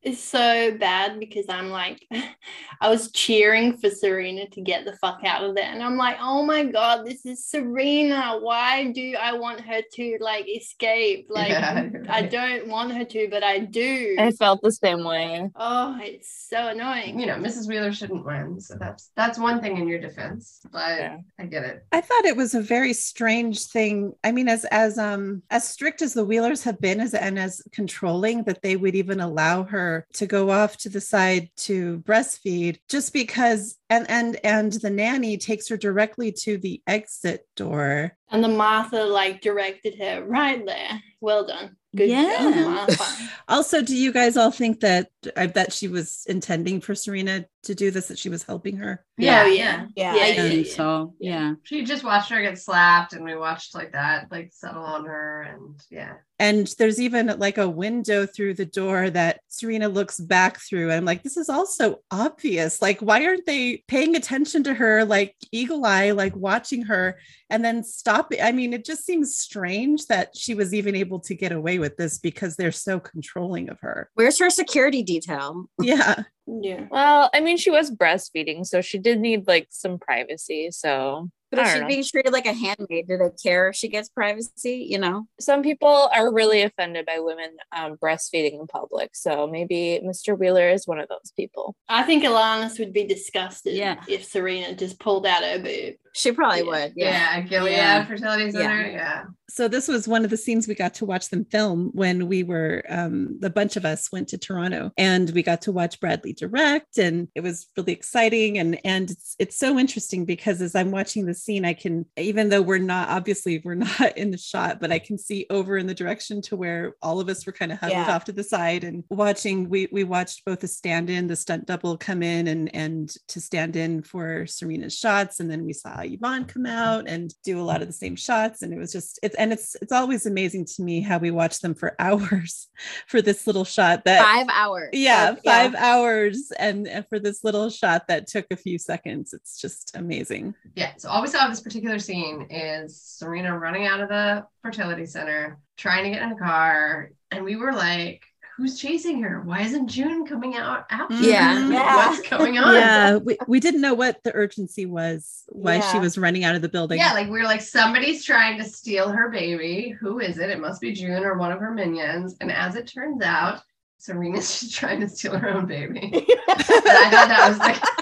[0.03, 2.07] is so bad because I'm like,
[2.81, 5.71] I was cheering for Serena to get the fuck out of there.
[5.71, 8.39] And I'm like, oh my God, this is Serena.
[8.41, 11.27] Why do I want her to like escape?
[11.39, 14.17] Like, yeah, I don't want her to, but I do.
[14.19, 15.49] I felt the same way.
[15.55, 17.21] Oh, it's so annoying.
[17.21, 17.69] You know, Mrs.
[17.69, 18.59] Wheeler shouldn't win.
[18.59, 20.61] So that's that's one thing in your defense.
[20.73, 21.17] But yeah.
[21.39, 21.87] I get it.
[21.93, 24.15] I thought it was a very strange thing.
[24.25, 27.63] I mean, as as um as strict as the Wheelers have been as and as
[27.71, 32.79] controlling that they would even allow her to go off to the side to breastfeed
[32.89, 38.43] just because and and and the nanny takes her directly to the exit door and
[38.43, 42.87] the martha like directed her right there well done Good yeah.
[43.49, 47.75] also, do you guys all think that I bet she was intending for Serena to
[47.75, 49.05] do this, that she was helping her?
[49.17, 50.15] Yeah, oh, yeah, yeah.
[50.15, 50.75] yeah I think yeah.
[50.75, 51.15] so.
[51.19, 51.55] Yeah.
[51.63, 55.43] She just watched her get slapped, and we watched like that, like settle on her,
[55.43, 56.15] and yeah.
[56.39, 60.85] And there's even like a window through the door that Serena looks back through.
[60.91, 62.81] And I'm like, this is also obvious.
[62.81, 67.19] Like, why aren't they paying attention to her, like eagle eye, like watching her
[67.51, 68.18] and then stop?
[68.41, 71.97] I mean, it just seems strange that she was even able to get away with
[71.97, 74.11] this because they're so controlling of her.
[74.15, 75.67] Where's her security detail?
[75.83, 76.23] Yeah.
[76.47, 76.87] Yeah.
[76.91, 80.71] Well, I mean, she was breastfeeding, so she did need like some privacy.
[80.71, 84.09] So but if she's being treated like a handmaid, do they care if she gets
[84.09, 84.87] privacy?
[84.89, 89.11] You know, some people are really offended by women um, breastfeeding in public.
[89.15, 90.39] So maybe Mr.
[90.39, 91.75] Wheeler is one of those people.
[91.89, 94.03] I think Alanis would be disgusted yeah.
[94.09, 95.95] if Serena just pulled out her boob.
[96.15, 96.65] She probably yeah.
[96.65, 96.93] would.
[96.97, 98.05] Yeah, yeah Gilead yeah.
[98.05, 98.83] Fertility Center.
[98.83, 98.93] Yeah.
[98.93, 99.25] yeah.
[99.51, 102.43] So this was one of the scenes we got to watch them film when we
[102.43, 106.35] were um, the bunch of us went to Toronto and we got to watch Bradley
[106.35, 110.91] direct and it was really exciting and and it's it's so interesting because as I'm
[110.91, 114.81] watching the scene I can even though we're not obviously we're not in the shot
[114.81, 117.73] but I can see over in the direction to where all of us were kind
[117.73, 118.15] of huddled yeah.
[118.15, 121.67] off to the side and watching we we watched both the stand in the stunt
[121.67, 125.41] double come in and and to stand in for Serena's shots.
[125.41, 128.63] And then we saw Yvonne come out and do a lot of the same shots.
[128.63, 131.61] And it was just it's and it's it's always amazing to me how we watch
[131.61, 132.69] them for hours
[133.07, 134.91] for this little shot that five hours.
[134.93, 135.95] Yeah five yeah.
[135.95, 139.33] hours and, and for this little shot that took a few seconds.
[139.33, 140.55] It's just amazing.
[140.75, 144.45] Yeah so all we saw of this particular scene is serena running out of the
[144.63, 148.25] fertility center trying to get in a car and we were like
[148.57, 149.41] who's chasing her?
[149.43, 151.15] Why isn't June coming out after?
[151.15, 151.69] Yeah.
[151.69, 151.95] yeah.
[151.95, 152.75] What's going on?
[152.75, 153.17] Yeah.
[153.17, 155.93] We, we didn't know what the urgency was, why yeah.
[155.93, 156.99] she was running out of the building.
[156.99, 157.13] Yeah.
[157.13, 159.95] Like we are like, somebody's trying to steal her baby.
[160.01, 160.51] Who is it?
[160.51, 162.35] It must be June or one of her minions.
[162.41, 163.61] And as it turns out,
[163.99, 166.11] Serena's just trying to steal her own baby.
[166.49, 167.98] I thought that was like a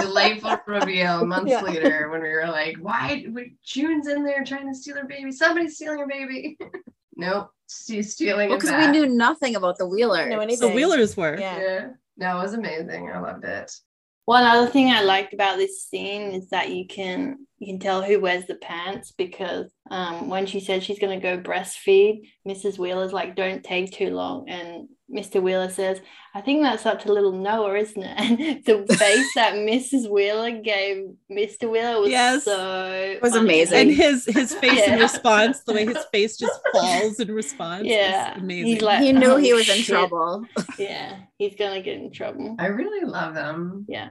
[0.00, 1.62] delightful reveal months yeah.
[1.62, 3.24] later when we were like, why
[3.64, 5.32] June's in there trying to steal her baby?
[5.32, 6.58] Somebody's stealing her baby.
[7.16, 8.48] nope She's stealing.
[8.48, 10.28] Well, because we knew nothing about the Wheelers.
[10.28, 11.38] No, the Wheelers were.
[11.38, 11.60] Yeah.
[11.60, 11.88] yeah.
[12.16, 13.10] No, it was amazing.
[13.10, 13.72] I loved it.
[14.24, 18.02] One other thing I liked about this scene is that you can you can tell
[18.02, 22.78] who wears the pants because um, when she said she's going to go breastfeed, Mrs.
[22.78, 24.48] Wheeler's like, don't take too long.
[24.48, 25.42] And Mr.
[25.42, 26.00] Wheeler says,
[26.32, 28.16] I think that's up to little Noah, isn't it?
[28.20, 30.08] And the face that Mrs.
[30.08, 31.68] Wheeler gave Mr.
[31.68, 32.44] Wheeler was yes.
[32.44, 33.44] so it was funny.
[33.44, 33.78] amazing.
[33.78, 34.94] And his his face yeah.
[34.94, 37.84] in response, the way his face just falls in response.
[37.84, 38.36] Yeah.
[38.36, 38.80] amazing.
[38.80, 39.78] Like, he knew oh, he was shit.
[39.78, 40.44] in trouble.
[40.78, 42.54] yeah, he's gonna get in trouble.
[42.60, 43.86] I really love them.
[43.88, 44.10] Yeah.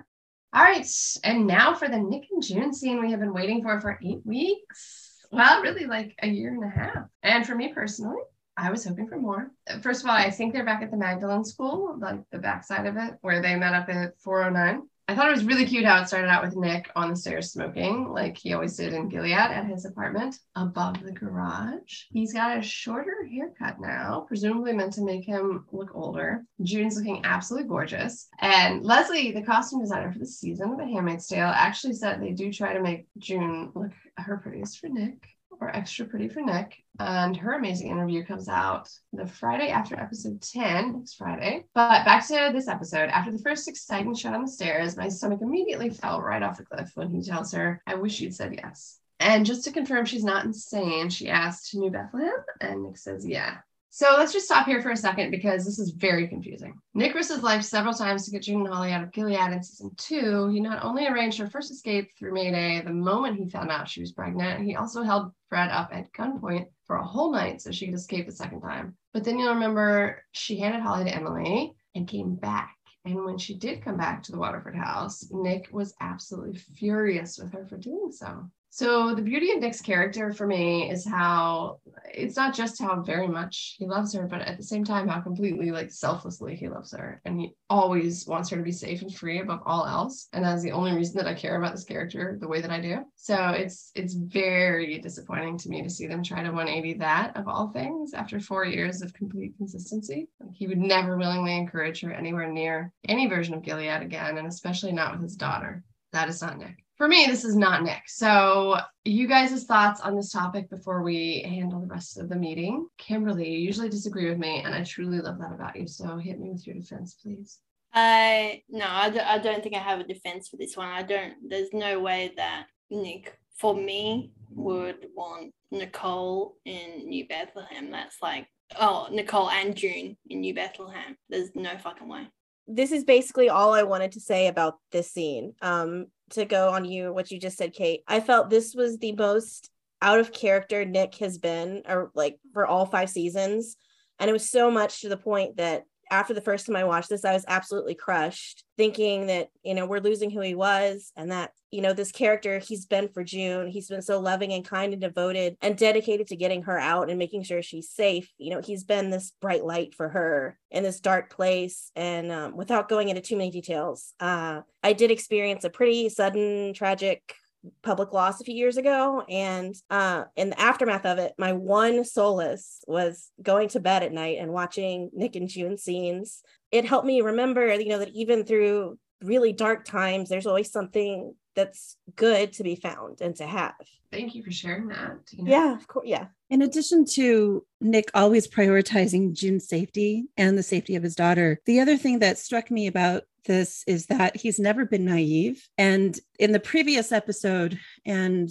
[0.54, 0.86] All right.
[1.24, 4.26] And now for the Nick and June scene we have been waiting for for eight
[4.26, 5.09] weeks.
[5.32, 7.08] Well, really like a year and a half.
[7.24, 8.18] And for me personally,
[8.58, 9.52] I was hoping for more.
[9.82, 12.98] First of all, I think they're back at the Magdalene School, like the backside of
[12.98, 14.89] it, where they met up at 409.
[15.10, 17.52] I thought it was really cute how it started out with Nick on the stairs
[17.52, 22.04] smoking, like he always did in Gilead at his apartment above the garage.
[22.12, 26.46] He's got a shorter haircut now, presumably meant to make him look older.
[26.62, 28.28] June's looking absolutely gorgeous.
[28.38, 32.34] And Leslie, the costume designer for the season of The Handmaid's Tale, actually said they
[32.34, 35.26] do try to make June look her prettiest for Nick
[35.60, 36.78] or extra pretty for Nick.
[37.00, 41.66] And her amazing interview comes out the Friday after episode 10, next Friday.
[41.74, 43.10] But back to this episode.
[43.10, 46.66] After the first exciting shot on the stairs, my stomach immediately fell right off the
[46.66, 49.00] cliff when he tells her, I wish you'd said yes.
[49.22, 52.32] And just to confirm she's not insane, she asked New Bethlehem,
[52.62, 53.58] and Nick says, yeah.
[53.92, 56.80] So let's just stop here for a second because this is very confusing.
[56.94, 59.64] Nick risked his life several times to get June and Holly out of Gilead in
[59.64, 60.48] season two.
[60.50, 64.02] He not only arranged her first escape through Mayday the moment he found out she
[64.02, 67.88] was pregnant, he also held Fred up at gunpoint for a whole night so she
[67.88, 68.96] could escape a second time.
[69.12, 72.76] But then you'll remember she handed Holly to Emily and came back.
[73.06, 77.54] And when she did come back to the Waterford house, Nick was absolutely furious with
[77.54, 78.50] her for doing so.
[78.72, 81.80] So the beauty of Nick's character for me is how
[82.14, 85.22] it's not just how very much he loves her, but at the same time how
[85.22, 89.14] completely like selflessly he loves her, and he always wants her to be safe and
[89.14, 90.28] free above all else.
[90.34, 92.80] And that's the only reason that I care about this character the way that I
[92.80, 93.00] do.
[93.16, 97.48] So it's it's very disappointing to me to see them try to 180 that of
[97.48, 100.30] all things after four years of complete consistency.
[100.54, 104.92] He would never willingly encourage her anywhere near any version of Gilead again, and especially
[104.92, 105.84] not with his daughter.
[106.12, 108.04] That is not Nick for me, this is not Nick.
[108.08, 108.76] So,
[109.06, 112.90] you guys' thoughts on this topic before we handle the rest of the meeting.
[112.98, 115.88] Kimberly, you usually disagree with me, and I truly love that about you.
[115.88, 117.60] So, hit me with your defense, please.
[117.94, 120.90] I no, I don't, I don't think I have a defense for this one.
[120.90, 121.36] I don't.
[121.48, 127.92] There's no way that Nick, for me, would want Nicole in New Bethlehem.
[127.92, 128.46] That's like
[128.78, 131.16] oh Nicole and June in New Bethlehem.
[131.30, 132.28] There's no fucking way
[132.72, 135.56] this is basically all I wanted to say about this scene.
[135.62, 138.02] Um, to go on you, what you just said, Kate.
[138.08, 139.70] I felt this was the most
[140.02, 143.76] out of character Nick has been, or like for all five seasons.
[144.20, 147.10] And it was so much to the point that after the first time I watched
[147.10, 151.32] this, I was absolutely crushed, thinking that, you know, we're losing who he was and
[151.32, 154.94] that, you know, this character he's been for June, he's been so loving and kind
[154.94, 158.32] and devoted and dedicated to getting her out and making sure she's safe.
[158.38, 161.92] You know, he's been this bright light for her in this dark place.
[161.96, 166.74] And um, without going into too many details, uh, I did experience a pretty sudden,
[166.74, 167.36] tragic
[167.82, 172.06] public loss a few years ago and uh in the aftermath of it my one
[172.06, 176.42] solace was going to bed at night and watching nick and june scenes.
[176.72, 181.34] It helped me remember you know that even through really dark times there's always something
[181.56, 183.74] that's good to be found and to have.
[184.12, 186.28] Thank you for sharing that yeah of course yeah.
[186.50, 191.80] In addition to Nick always prioritizing June's safety and the safety of his daughter, the
[191.80, 195.68] other thing that struck me about this is that he's never been naive.
[195.78, 198.50] And in the previous episode, and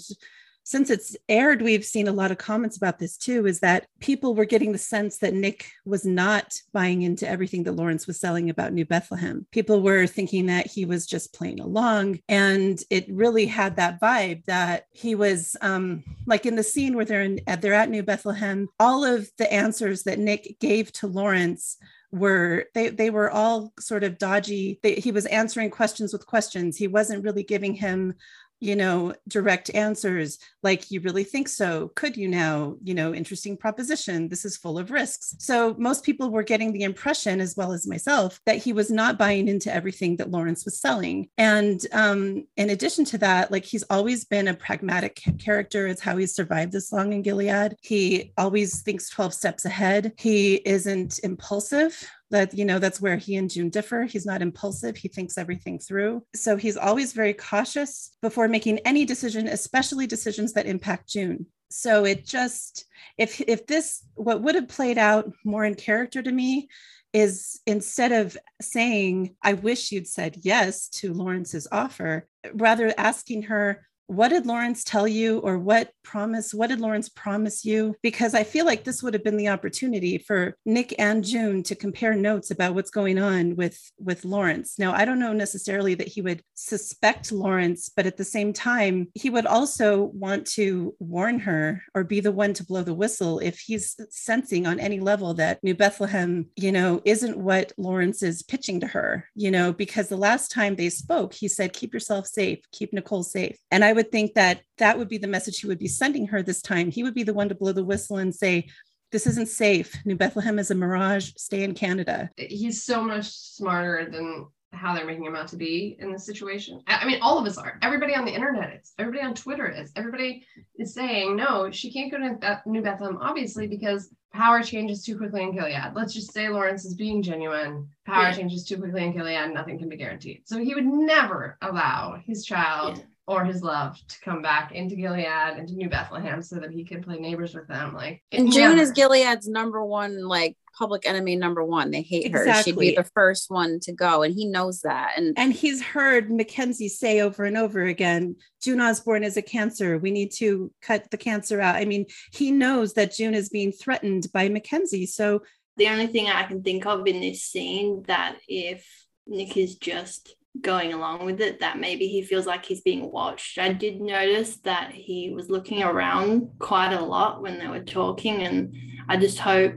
[0.68, 4.34] since it's aired, we've seen a lot of comments about this too, is that people
[4.34, 8.50] were getting the sense that Nick was not buying into everything that Lawrence was selling
[8.50, 9.46] about New Bethlehem.
[9.50, 12.18] People were thinking that he was just playing along.
[12.28, 17.06] And it really had that vibe that he was um, like in the scene where
[17.06, 21.78] they're in, they're at New Bethlehem, all of the answers that Nick gave to Lawrence
[22.10, 24.78] were they they were all sort of dodgy.
[24.82, 26.76] They, he was answering questions with questions.
[26.76, 28.14] He wasn't really giving him
[28.60, 31.92] you know direct answers like you really think so?
[31.94, 32.76] Could you now?
[32.82, 35.34] You know interesting proposition this is full of risks.
[35.38, 39.18] So most people were getting the impression as well as myself that he was not
[39.18, 41.28] buying into everything that lawrence was selling.
[41.38, 45.86] And um, in addition to that like he's always been a pragmatic character.
[45.86, 47.76] It's how he's survived this long in gilead.
[47.80, 50.12] He always thinks 12 steps ahead.
[50.18, 54.04] He isn't impulsive that you know that's where he and june differ.
[54.04, 54.96] He's not impulsive.
[54.96, 56.24] He thinks everything through.
[56.34, 61.46] So he's always very cautious before making any decision especially decisions that impact june.
[61.70, 66.32] So it just if if this what would have played out more in character to
[66.32, 66.68] me
[67.14, 73.86] is instead of saying i wish you'd said yes to lawrence's offer rather asking her
[74.08, 76.54] what did Lawrence tell you or what promise?
[76.54, 77.94] What did Lawrence promise you?
[78.02, 81.74] Because I feel like this would have been the opportunity for Nick and June to
[81.74, 84.78] compare notes about what's going on with, with Lawrence.
[84.78, 89.08] Now, I don't know necessarily that he would suspect Lawrence, but at the same time,
[89.14, 93.40] he would also want to warn her or be the one to blow the whistle
[93.40, 98.42] if he's sensing on any level that New Bethlehem, you know, isn't what Lawrence is
[98.42, 102.26] pitching to her, you know, because the last time they spoke, he said, keep yourself
[102.26, 103.58] safe, keep Nicole safe.
[103.70, 106.40] And I would think that that would be the message he would be sending her
[106.40, 106.88] this time.
[106.88, 108.68] He would be the one to blow the whistle and say,
[109.10, 109.92] this isn't safe.
[110.04, 111.32] New Bethlehem is a mirage.
[111.36, 112.30] Stay in Canada.
[112.36, 116.80] He's so much smarter than how they're making him out to be in this situation.
[116.86, 117.80] I mean, all of us are.
[117.82, 118.92] Everybody on the internet is.
[119.00, 119.90] Everybody on Twitter is.
[119.96, 120.46] Everybody
[120.78, 125.42] is saying, no, she can't go to New Bethlehem, obviously, because power changes too quickly
[125.42, 125.94] in Gilead.
[125.96, 127.88] Let's just say Lawrence is being genuine.
[128.06, 128.34] Power yeah.
[128.34, 129.52] changes too quickly in Gilead.
[129.52, 130.42] Nothing can be guaranteed.
[130.44, 132.98] So he would never allow his child.
[132.98, 136.82] Yeah or his love to come back into Gilead, into New Bethlehem, so that he
[136.82, 137.94] can play neighbors with them.
[137.94, 138.80] Like, and June never.
[138.80, 141.90] is Gilead's number one, like public enemy number one.
[141.90, 142.52] They hate exactly.
[142.52, 142.62] her.
[142.62, 145.12] She'd be the first one to go, and he knows that.
[145.18, 149.98] And and he's heard Mackenzie say over and over again, June Osborne is a cancer.
[149.98, 151.76] We need to cut the cancer out.
[151.76, 155.04] I mean, he knows that June is being threatened by Mackenzie.
[155.04, 155.42] So
[155.76, 158.86] the only thing I can think of in this scene that if
[159.26, 163.58] Nick is just going along with it that maybe he feels like he's being watched.
[163.58, 168.42] I did notice that he was looking around quite a lot when they were talking,
[168.42, 168.74] and
[169.08, 169.74] I just hope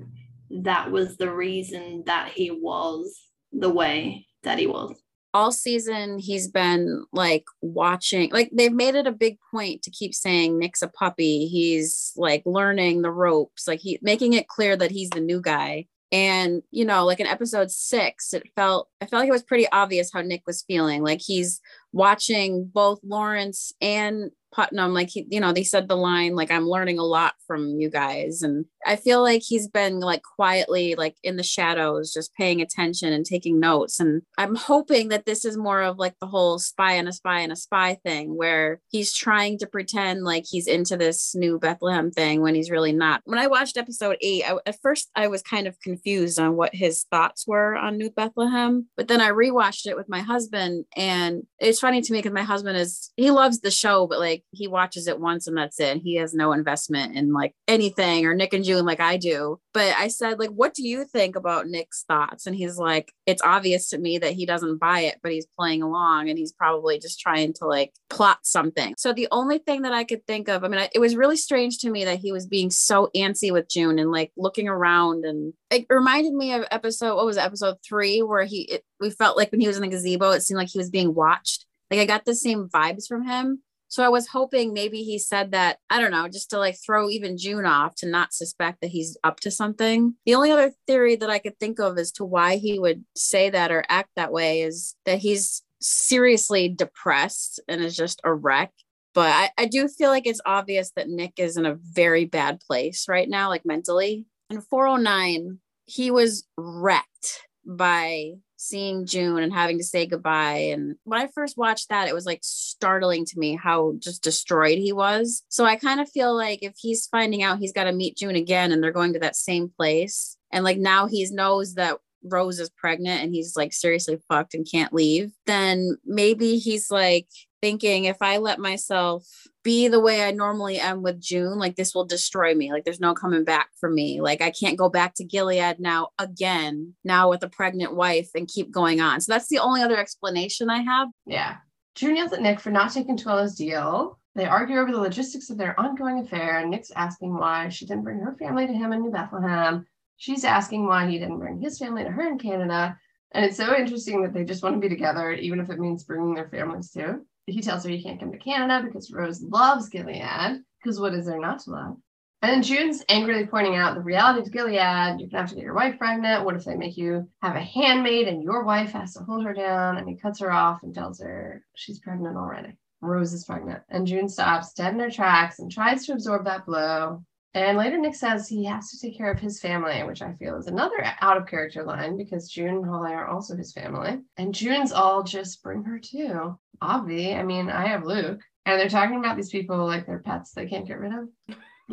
[0.50, 3.22] that was the reason that he was
[3.52, 5.02] the way that he was.
[5.34, 10.14] All season, he's been like watching, like they've made it a big point to keep
[10.14, 11.48] saying Nick's a puppy.
[11.48, 15.86] He's like learning the ropes, like he making it clear that he's the new guy
[16.12, 19.68] and you know like in episode six it felt i felt like it was pretty
[19.72, 21.04] obvious how nick was feeling.
[21.04, 21.60] Like he's
[21.92, 26.68] watching both lawrence and Putnam, like he, you know, they said the line like I'm
[26.68, 31.16] learning a lot from you guys, and I feel like he's been like quietly like
[31.24, 34.00] in the shadows, just paying attention and taking notes.
[34.00, 37.40] And I'm hoping that this is more of like the whole spy and a spy
[37.40, 42.12] and a spy thing, where he's trying to pretend like he's into this new Bethlehem
[42.12, 43.22] thing when he's really not.
[43.26, 46.76] When I watched episode eight, I, at first I was kind of confused on what
[46.76, 51.44] his thoughts were on New Bethlehem, but then I rewatched it with my husband, and
[51.60, 54.60] it's funny to me because my husband is he loves the show, but like like
[54.60, 55.98] he watches it once and that's it.
[55.98, 59.60] He has no investment in like anything or Nick and June like I do.
[59.74, 62.46] But I said, like, what do you think about Nick's thoughts?
[62.46, 65.82] And he's like, it's obvious to me that he doesn't buy it, but he's playing
[65.82, 68.96] along and he's probably just trying to like plot something.
[68.98, 71.80] So the only thing that I could think of, I mean, it was really strange
[71.80, 75.54] to me that he was being so antsy with June and like looking around and
[75.70, 79.38] it reminded me of episode, what was it, episode three, where he, it, we felt
[79.38, 81.66] like when he was in the gazebo, it seemed like he was being watched.
[81.92, 83.62] Like I got the same vibes from him.
[83.92, 87.10] So I was hoping maybe he said that, I don't know, just to like throw
[87.10, 90.16] even June off to not suspect that he's up to something.
[90.26, 93.50] The only other theory that I could think of as to why he would say
[93.50, 98.72] that or act that way is that he's seriously depressed and is just a wreck.
[99.14, 102.62] But I, I do feel like it's obvious that Nick is in a very bad
[102.62, 104.26] place right now, like mentally.
[104.50, 110.70] In 409, he was wrecked by seeing June and having to say goodbye.
[110.72, 114.78] And when I first watched that, it was like startling to me how just destroyed
[114.78, 115.44] he was.
[115.50, 118.36] So I kind of feel like if he's finding out he's got to meet June
[118.36, 122.60] again and they're going to that same place, and like now he knows that Rose
[122.60, 127.28] is pregnant and he's like seriously fucked and can't leave, then maybe he's like
[127.62, 129.26] thinking if I let myself
[129.64, 132.72] be the way I normally am with June, like this will destroy me.
[132.72, 134.22] Like there's no coming back for me.
[134.22, 138.48] Like I can't go back to Gilead now again, now with a pregnant wife and
[138.48, 139.22] keep going on.
[139.22, 141.10] So that's the only other explanation I have.
[141.26, 141.58] Yeah.
[141.96, 144.18] June yells at Nick for not taking Tuello's deal.
[144.34, 146.66] They argue over the logistics of their ongoing affair.
[146.66, 149.86] Nick's asking why she didn't bring her family to him in New Bethlehem.
[150.16, 152.98] She's asking why he didn't bring his family to her in Canada.
[153.34, 156.04] And it's so interesting that they just want to be together, even if it means
[156.04, 159.90] bringing their families too he tells her he can't come to Canada because Rose loves
[159.90, 160.62] Gilead.
[160.82, 161.98] Because what is there not to love?
[162.42, 165.20] And then June's angrily pointing out the reality of Gilead.
[165.20, 166.44] You're gonna have to get your wife pregnant.
[166.44, 169.54] What if they make you have a handmaid and your wife has to hold her
[169.54, 169.98] down?
[169.98, 172.78] And he cuts her off and tells her she's pregnant already.
[173.02, 173.84] Rose is pregnant.
[173.90, 177.24] And June stops dead in her tracks and tries to absorb that blow.
[177.54, 180.56] And later, Nick says he has to take care of his family, which I feel
[180.56, 184.20] is another out of character line because June and Holly are also his family.
[184.38, 186.58] And June's all just bring her too.
[186.82, 190.54] Avi, I mean, I have Luke, and they're talking about these people like they're pets
[190.54, 191.28] they can't get rid of.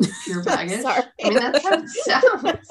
[0.23, 0.85] Pure baggage.
[0.85, 2.67] I mean, that's how it sounds.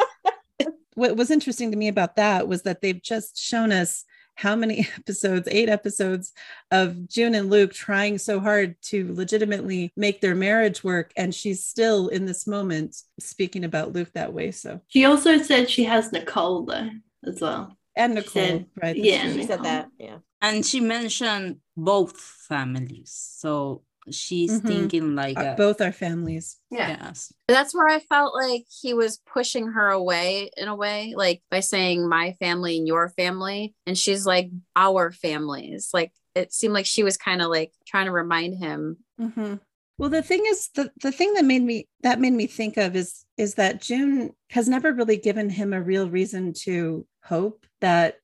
[0.94, 4.04] what was interesting to me about that was that they've just shown us
[4.38, 6.32] how many episodes, eight episodes
[6.70, 11.12] of June and Luke trying so hard to legitimately make their marriage work.
[11.16, 14.52] And she's still in this moment speaking about Luke that way.
[14.52, 16.88] So she also said she has Nicole though
[17.26, 17.76] as well.
[17.96, 18.96] And Nicole, said, right?
[18.96, 19.88] Yeah, she said that.
[19.98, 20.18] Yeah.
[20.40, 23.10] And she mentioned both families.
[23.38, 23.82] So
[24.14, 24.66] she's mm-hmm.
[24.66, 26.56] thinking like uh, both our families.
[26.70, 26.96] Yeah.
[27.00, 27.32] Yes.
[27.46, 31.60] That's where i felt like he was pushing her away in a way like by
[31.60, 35.90] saying my family and your family and she's like our families.
[35.92, 38.98] Like it seemed like she was kind of like trying to remind him.
[39.20, 39.54] Mm-hmm.
[39.98, 42.94] well the thing is the, the thing that made me that made me think of
[42.94, 48.18] is is that june has never really given him a real reason to hope that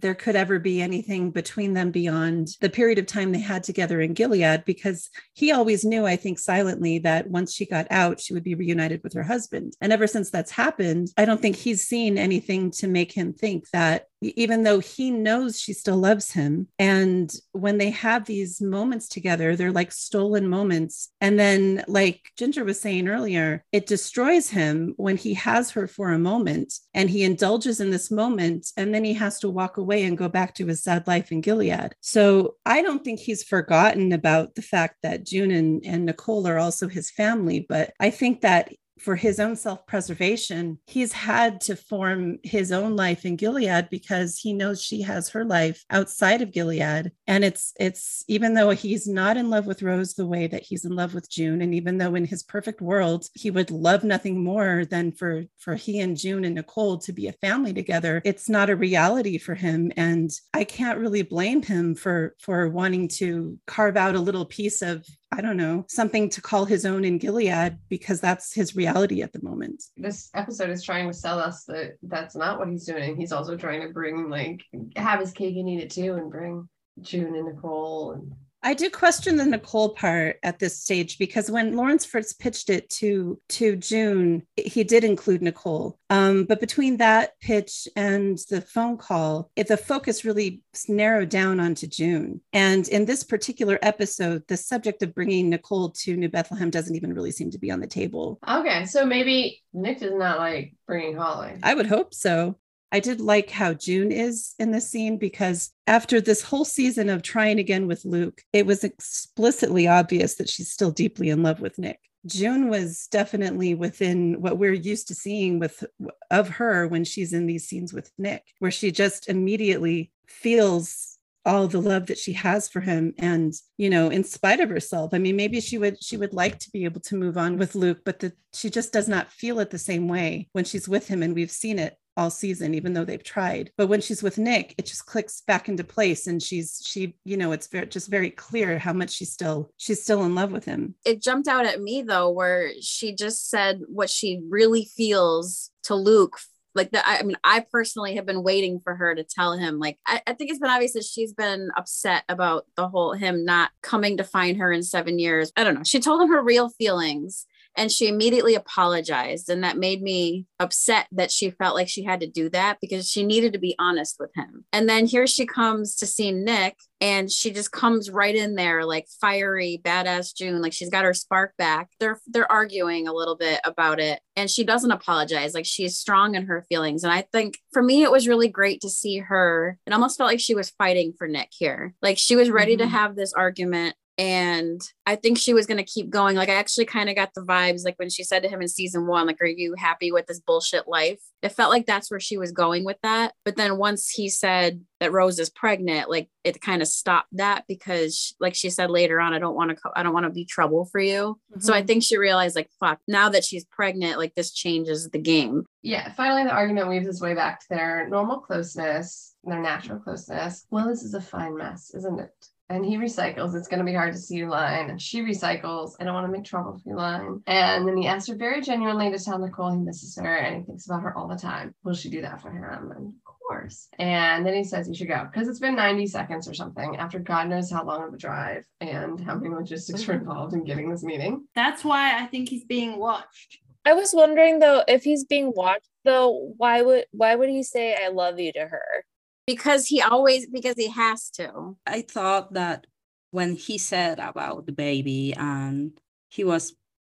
[0.00, 4.00] there could ever be anything between them beyond the period of time they had together
[4.00, 8.34] in Gilead, because he always knew, I think, silently that once she got out, she
[8.34, 9.74] would be reunited with her husband.
[9.80, 13.68] And ever since that's happened, I don't think he's seen anything to make him think
[13.70, 16.68] that even though he knows she still loves him.
[16.78, 21.10] And when they have these moments together, they're like stolen moments.
[21.20, 26.10] And then, like Ginger was saying earlier, it destroys him when he has her for
[26.10, 28.68] a moment and he indulges in this moment.
[28.76, 31.40] And then he has to walk away and go back to his sad life in
[31.40, 31.94] Gilead.
[32.00, 36.58] So I don't think he's forgotten about the fact that June and, and Nicole are
[36.58, 37.66] also his family.
[37.68, 42.96] But I think that for his own self preservation, he's had to form his own
[42.96, 47.12] life in Gilead because he knows she has her life outside of Gilead.
[47.26, 50.84] And it's, it's even though he's not in love with Rose the way that he's
[50.84, 54.42] in love with June, and even though in his perfect world, he would love nothing
[54.42, 58.48] more than for, for he and June and Nicole to be a family together, it's
[58.48, 59.92] not a reality for him.
[59.96, 64.82] And I can't really blame him for, for wanting to carve out a little piece
[64.82, 69.22] of I don't know, something to call his own in Gilead because that's his reality
[69.22, 69.84] at the moment.
[69.96, 73.16] This episode is trying to sell us that that's not what he's doing.
[73.16, 74.62] He's also trying to bring, like,
[74.96, 76.68] have his cake and eat it too and bring
[77.02, 81.76] June and Nicole and I do question the Nicole part at this stage because when
[81.76, 85.98] Lawrence first pitched it to to June, he did include Nicole.
[86.10, 91.60] Um, but between that pitch and the phone call, it, the focus really narrowed down
[91.60, 92.40] onto June.
[92.52, 97.12] And in this particular episode, the subject of bringing Nicole to New Bethlehem doesn't even
[97.12, 98.38] really seem to be on the table.
[98.48, 101.58] Okay, so maybe Nick does not like bringing Holly.
[101.62, 102.56] I would hope so.
[102.90, 107.22] I did like how June is in this scene because after this whole season of
[107.22, 111.78] trying again with Luke, it was explicitly obvious that she's still deeply in love with
[111.78, 112.00] Nick.
[112.26, 115.84] June was definitely within what we're used to seeing with
[116.30, 121.66] of her when she's in these scenes with Nick, where she just immediately feels all
[121.66, 125.18] the love that she has for him and you know in spite of herself i
[125.18, 128.00] mean maybe she would she would like to be able to move on with luke
[128.04, 131.22] but the, she just does not feel it the same way when she's with him
[131.22, 133.70] and we've seen it all season even though they've tried.
[133.76, 137.36] But when she's with nick it just clicks back into place and she's she you
[137.36, 140.64] know it's very just very clear how much she's still she's still in love with
[140.64, 140.94] him.
[141.04, 145.94] It jumped out at me though where she just said what she really feels to
[145.94, 146.38] luke
[146.74, 149.98] like that i mean i personally have been waiting for her to tell him like
[150.06, 153.70] I, I, think it's been obvious that she's been upset about the whole him not
[153.82, 155.52] coming to find her in seven years.
[155.56, 155.84] I don't know.
[155.84, 157.46] She told him her real feelings
[157.78, 159.48] and she immediately apologized.
[159.48, 163.08] And that made me upset that she felt like she had to do that because
[163.08, 164.64] she needed to be honest with him.
[164.72, 168.84] And then here she comes to see nick and she just comes right in there
[168.84, 170.60] like fiery badass june.
[170.60, 171.88] Like she's got her spark back.
[172.00, 175.54] They're they're arguing a little bit about it and she doesn't apologize.
[175.54, 177.04] Like she's strong in her feelings.
[177.04, 179.78] And i think for me it was really great to see her.
[179.86, 181.94] It almost felt like she was fighting for nick here.
[182.02, 182.90] Like she was ready mm-hmm.
[182.90, 186.34] to have this argument and I think she was going to keep going.
[186.36, 188.66] Like, I actually kind of got the vibes, like when she said to him in
[188.66, 191.20] season one, like, are you happy with this bullshit life?
[191.40, 193.32] It felt like that's where she was going with that.
[193.44, 197.64] But then once he said that Rose is pregnant, like it kind of stopped that
[197.68, 200.30] because, like she said later on, I don't want to, co- I don't want to
[200.30, 201.38] be trouble for you.
[201.52, 201.60] Mm-hmm.
[201.60, 201.86] So I mm-hmm.
[201.86, 205.64] think she realized, like, fuck, now that she's pregnant, like this changes the game.
[205.82, 206.12] Yeah.
[206.14, 210.66] Finally, the argument weaves its way back to their normal closeness, their natural closeness.
[210.70, 212.46] Well, this is a fine mess, isn't it?
[212.70, 213.54] And he recycles.
[213.54, 214.90] It's going to be hard to see your line.
[214.90, 215.92] And she recycles.
[215.98, 217.42] I don't want to make trouble for your line.
[217.46, 220.62] And then he asks her very genuinely to tell Nicole he misses her and he
[220.62, 221.74] thinks about her all the time.
[221.84, 222.92] Will she do that for him?
[222.94, 223.88] And of course.
[223.98, 227.18] And then he says he should go because it's been 90 seconds or something after
[227.18, 230.90] God knows how long of a drive and how many logistics were involved in getting
[230.90, 231.46] this meeting.
[231.54, 233.58] That's why I think he's being watched.
[233.86, 237.96] I was wondering though, if he's being watched though, why would why would he say
[237.96, 239.04] I love you to her?
[239.48, 242.86] Because he always because he has to i thought that
[243.30, 245.92] when he said about the baby and
[246.28, 246.74] he was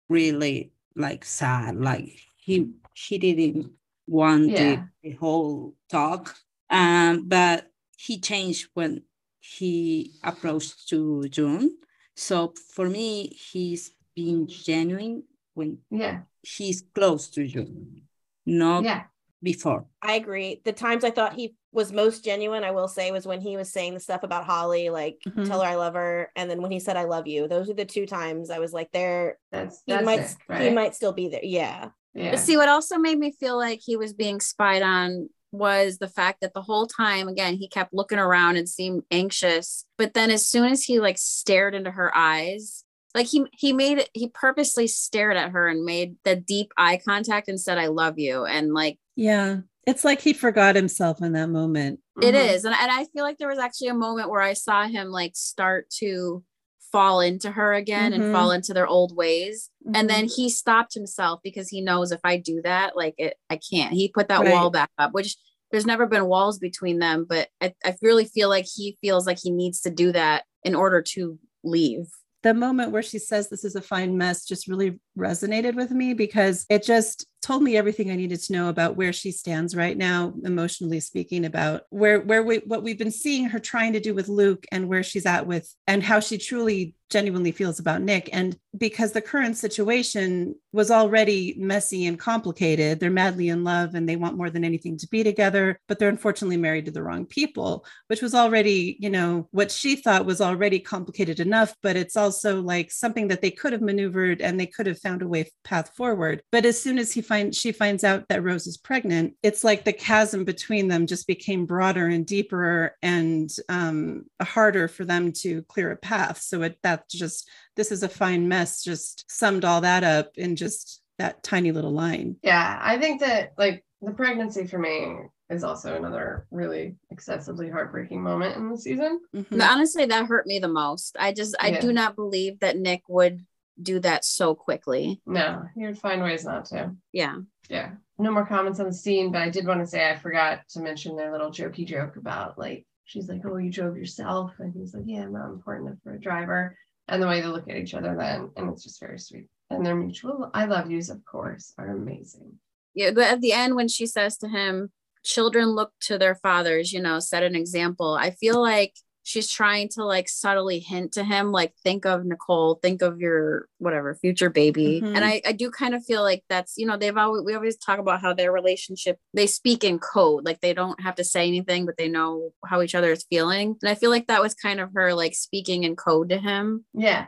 [0.08, 3.70] really like sad like he he didn't
[4.06, 4.86] want yeah.
[5.02, 6.36] the, the whole talk
[6.70, 9.02] um but he changed when
[9.40, 11.76] he approached to June.
[12.14, 15.24] So for me, he's being genuine
[15.54, 18.02] when yeah he's close to June,
[18.46, 19.04] not yeah.
[19.42, 19.86] Before.
[20.02, 20.60] I agree.
[20.64, 23.72] The times I thought he was most genuine, I will say, was when he was
[23.72, 25.44] saying the stuff about Holly, like mm-hmm.
[25.44, 27.48] tell her I love her, and then when he said I love you.
[27.48, 29.38] Those are the two times I was like, there.
[29.52, 30.62] That's, he might it, right?
[30.62, 31.44] he might still be there.
[31.44, 31.90] Yeah.
[32.14, 32.32] Yeah.
[32.32, 36.08] But see, what also made me feel like he was being spied on was the
[36.08, 40.30] fact that the whole time again he kept looking around and seemed anxious but then
[40.30, 42.84] as soon as he like stared into her eyes
[43.16, 47.00] like he he made it he purposely stared at her and made the deep eye
[47.04, 51.32] contact and said i love you and like yeah it's like he forgot himself in
[51.32, 52.54] that moment It mm-hmm.
[52.54, 55.08] is, and, and i feel like there was actually a moment where i saw him
[55.08, 56.44] like start to
[56.92, 58.22] fall into her again mm-hmm.
[58.22, 59.70] and fall into their old ways.
[59.86, 59.96] Mm-hmm.
[59.96, 63.58] And then he stopped himself because he knows if I do that, like it, I
[63.58, 63.92] can't.
[63.92, 64.50] He put that right.
[64.50, 65.36] wall back up, which
[65.70, 69.38] there's never been walls between them, but I, I really feel like he feels like
[69.40, 72.06] he needs to do that in order to leave
[72.42, 76.14] the moment where she says this is a fine mess just really resonated with me
[76.14, 79.96] because it just told me everything I needed to know about where she stands right
[79.96, 84.14] now, emotionally speaking, about where where we what we've been seeing her trying to do
[84.14, 88.30] with Luke and where she's at with and how she truly genuinely feels about Nick.
[88.32, 94.08] And because the current situation was already messy and complicated, they're madly in love and
[94.08, 97.26] they want more than anything to be together, but they're unfortunately married to the wrong
[97.26, 102.16] people, which was already, you know, what she thought was already complicated enough, but it's
[102.16, 105.50] also like something that they could have maneuvered and they could have found a way
[105.64, 106.42] path forward.
[106.52, 109.84] But as soon as he finds she finds out that Rose is pregnant, it's like
[109.84, 115.62] the chasm between them just became broader and deeper and um, harder for them to
[115.62, 116.40] clear a path.
[116.40, 120.56] So it that just this is a fine mess just summed all that up in
[120.56, 122.36] just that tiny little line.
[122.42, 125.16] Yeah, I think that like the pregnancy for me
[125.50, 129.20] is also another really excessively heartbreaking moment in the season.
[129.34, 129.60] Mm-hmm.
[129.60, 131.16] Honestly, that hurt me the most.
[131.18, 131.80] I just I yeah.
[131.80, 133.44] do not believe that Nick would
[133.82, 135.20] do that so quickly.
[135.26, 136.94] No, he would find ways not to.
[137.12, 137.36] Yeah.
[137.68, 137.92] Yeah.
[138.18, 140.80] No more comments on the scene, but I did want to say I forgot to
[140.80, 144.52] mention their little jokey joke about like she's like, Oh, you drove yourself.
[144.58, 146.76] And he's like, Yeah, I'm not important enough for a driver.
[147.10, 149.48] And the way they look at each other then, and it's just very sweet.
[149.68, 152.52] And their mutual I love yous, of course, are amazing.
[152.94, 154.90] Yeah, but at the end when she says to him,
[155.24, 158.14] children look to their fathers, you know, set an example.
[158.14, 158.94] I feel like
[159.30, 163.68] she's trying to like subtly hint to him like think of nicole think of your
[163.78, 165.00] whatever future baby.
[165.00, 165.14] Mm-hmm.
[165.14, 167.76] and I, I do kind of feel like that's you know they've always we always
[167.76, 171.46] talk about how their relationship they speak in code like they don't have to say
[171.46, 173.76] anything but they know how each other is feeling.
[173.82, 176.84] And i feel like that was kind of her like speaking in code to him.
[176.92, 177.26] Yeah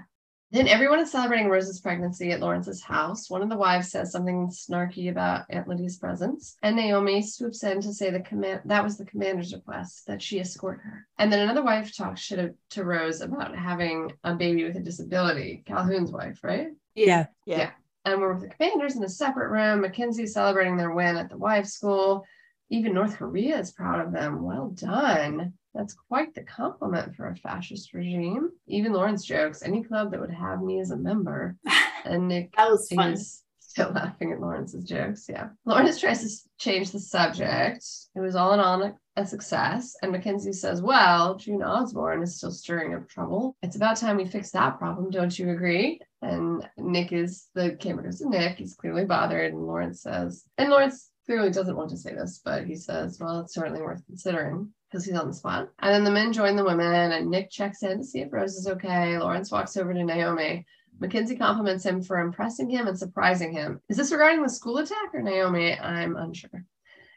[0.53, 3.30] then everyone is celebrating Rose's pregnancy at Lawrence's house.
[3.30, 7.80] One of the wives says something snarky about Aunt Lydia's presence, and Naomi swoops in
[7.80, 11.07] to say the command that was the commander's request that she escort her.
[11.18, 15.62] And then another wife talks shit to Rose about having a baby with a disability.
[15.66, 16.68] Calhoun's wife, right?
[16.94, 17.26] Yeah.
[17.46, 17.59] Yeah.
[17.59, 17.70] yeah.
[18.05, 19.80] And we're with the commanders in a separate room.
[19.80, 22.26] Mackenzie's celebrating their win at the wives' school.
[22.68, 24.42] Even North Korea is proud of them.
[24.42, 25.55] Well done.
[25.75, 28.51] That's quite the compliment for a fascist regime.
[28.66, 31.57] Even Lawrence jokes, any club that would have me as a member.
[32.05, 33.12] And Nick that was fun.
[33.12, 35.27] is still laughing at Lawrence's jokes.
[35.29, 35.51] Yeah.
[35.64, 37.85] Lawrence tries to change the subject.
[38.16, 39.95] It was all in all a success.
[40.03, 43.57] And Mackenzie says, Well, June Osborne is still stirring up trouble.
[43.62, 46.01] It's about time we fix that problem, don't you agree?
[46.23, 48.59] And Nick is the camera goes to Nick.
[48.59, 49.53] He's clearly bothered.
[49.53, 53.41] And Lawrence says, and Lawrence clearly doesn't want to say this, but he says, Well,
[53.41, 55.70] it's certainly worth considering because he's on the spot.
[55.78, 58.57] And then the men join the women, and Nick checks in to see if Rose
[58.57, 59.16] is okay.
[59.16, 60.66] Lawrence walks over to Naomi.
[61.01, 63.80] Mackenzie compliments him for impressing him and surprising him.
[63.88, 65.78] Is this regarding the school attack or Naomi?
[65.78, 66.64] I'm unsure.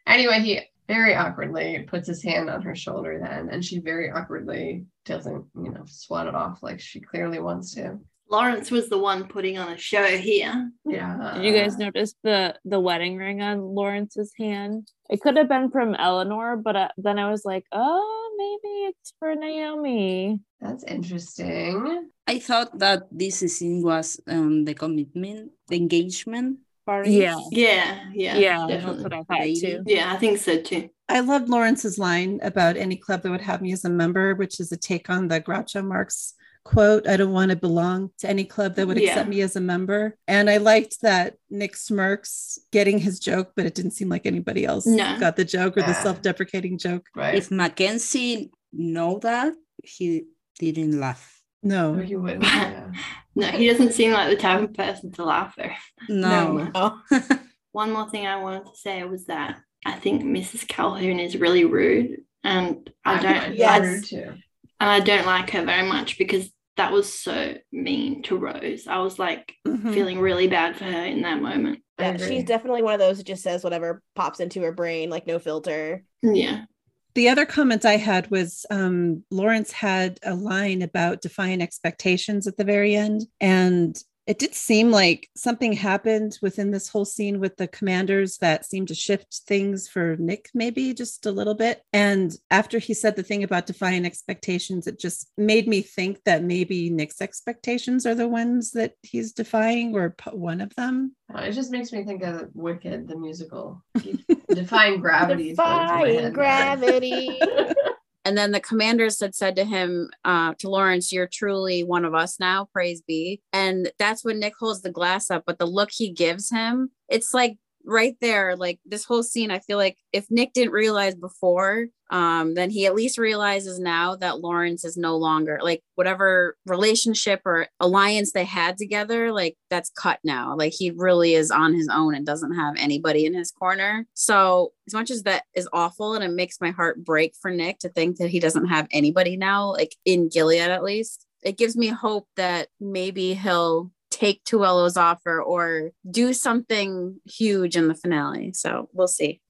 [0.08, 4.86] Anyway, he very awkwardly puts his hand on her shoulder then, and she very awkwardly
[5.04, 8.00] doesn't, you know, swat it off like she clearly wants to.
[8.30, 10.72] Lawrence was the one putting on a show here.
[10.86, 11.34] Yeah.
[11.36, 14.90] Did you guys notice the the wedding ring on Lawrence's hand?
[15.10, 19.14] It could have been from Eleanor, but uh, then I was like, oh, maybe it's
[19.20, 20.40] for Naomi.
[20.60, 22.10] That's interesting.
[22.26, 27.08] I thought that this scene was um, the commitment, the engagement part.
[27.08, 27.38] Yeah.
[27.52, 28.10] Yeah.
[28.14, 28.38] Yeah.
[28.38, 28.66] Yeah.
[28.68, 29.84] That's what I thought too.
[29.86, 30.90] Yeah, I think so too.
[31.08, 34.60] I loved Lawrence's line about any club that would have me as a member, which
[34.60, 36.34] is a take on the Groucho Marx
[36.66, 39.10] quote i don't want to belong to any club that would yeah.
[39.10, 43.68] accept me as a member and i liked that nick smirks getting his joke but
[43.68, 45.18] it didn't seem like anybody else no.
[45.20, 49.54] got the joke or the self-deprecating joke right if mackenzie know that
[49.84, 50.26] he
[50.60, 52.92] didn't laugh no he wouldn't yeah.
[53.36, 55.78] no he doesn't seem like the type of person to laugh there
[56.10, 57.00] no, no.
[57.74, 61.64] one more thing i wanted to say was that i think mrs calhoun is really
[61.64, 63.56] rude and I don't.
[63.56, 64.14] yes.
[64.14, 64.44] I, and
[64.80, 68.88] I don't like her very much because that was so mean to Rose.
[68.88, 69.94] I was like mm-hmm.
[69.94, 71.80] feeling really bad for her in that moment.
[72.00, 75.28] Yeah, she's definitely one of those who just says whatever pops into her brain, like
[75.28, 76.04] no filter.
[76.22, 76.66] Yeah.
[77.14, 82.58] The other comment I had was um, Lawrence had a line about defying expectations at
[82.58, 83.24] the very end.
[83.40, 83.98] And
[84.28, 88.88] it did seem like something happened within this whole scene with the commanders that seemed
[88.88, 91.84] to shift things for Nick, maybe just a little bit.
[91.94, 96.44] And after he said the thing about defying expectations, it just made me think that
[96.44, 101.16] maybe Nick's expectations are the ones that he's defying or one of them.
[101.36, 103.84] It just makes me think of Wicked, the musical.
[104.50, 105.50] defying gravity.
[105.50, 107.40] defying gravity.
[108.26, 112.16] And then the commanders had said to him, uh, to Lawrence, You're truly one of
[112.16, 113.42] us now, praise be.
[113.54, 115.44] And that's when Nick holds the glass up.
[115.46, 119.60] But the look he gives him, it's like right there, like this whole scene, I
[119.60, 124.40] feel like if Nick didn't realize before, um, then he at least realizes now that
[124.40, 130.20] Lawrence is no longer like whatever relationship or alliance they had together, like that's cut
[130.24, 130.56] now.
[130.56, 134.06] Like he really is on his own and doesn't have anybody in his corner.
[134.14, 137.80] So, as much as that is awful and it makes my heart break for Nick
[137.80, 141.76] to think that he doesn't have anybody now, like in Gilead at least, it gives
[141.76, 148.54] me hope that maybe he'll take Tuello's offer or do something huge in the finale.
[148.54, 149.42] So we'll see.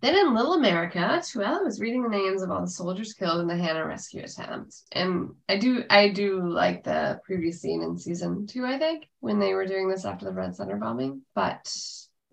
[0.00, 3.46] Then in Little America, Tuello was reading the names of all the soldiers killed in
[3.46, 4.74] the Hannah rescue attempt.
[4.92, 9.38] And I do I do like the previous scene in season two, I think, when
[9.38, 11.22] they were doing this after the Red Center bombing.
[11.34, 11.64] But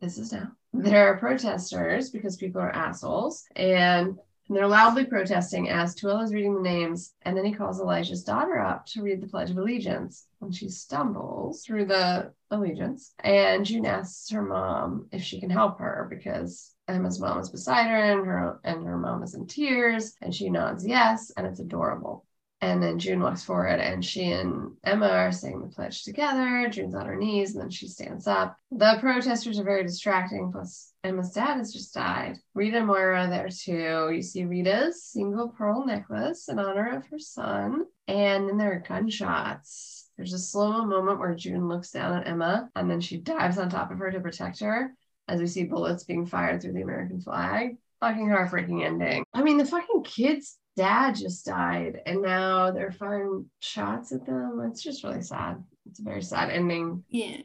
[0.02, 0.52] this is now.
[0.74, 3.46] There are protesters because people are assholes.
[3.56, 4.18] And
[4.48, 8.24] and they're loudly protesting as Tuello is reading the names, and then he calls Elijah's
[8.24, 10.28] daughter up to read the Pledge of Allegiance.
[10.42, 15.80] And she stumbles through the allegiance, and June asks her mom if she can help
[15.80, 20.16] her because Emma's mom is beside her, and her and her mom is in tears,
[20.22, 22.26] and she nods yes, and it's adorable.
[22.64, 26.70] And then June walks forward and she and Emma are saying the pledge together.
[26.70, 28.56] June's on her knees and then she stands up.
[28.72, 30.50] The protesters are very distracting.
[30.50, 32.38] Plus, Emma's dad has just died.
[32.54, 34.14] Rita and Moira there too.
[34.16, 37.84] You see Rita's single pearl necklace in honor of her son.
[38.08, 40.10] And then there are gunshots.
[40.16, 43.70] There's a slow moment where June looks down at Emma and then she dives on
[43.70, 44.96] top of her to protect her
[45.28, 47.76] as we see bullets being fired through the American flag.
[48.00, 49.26] Fucking heartbreaking ending.
[49.34, 54.62] I mean, the fucking kids dad just died and now they're firing shots at them.
[54.70, 55.64] It's just really sad.
[55.90, 57.04] It's a very sad ending.
[57.10, 57.38] Yeah.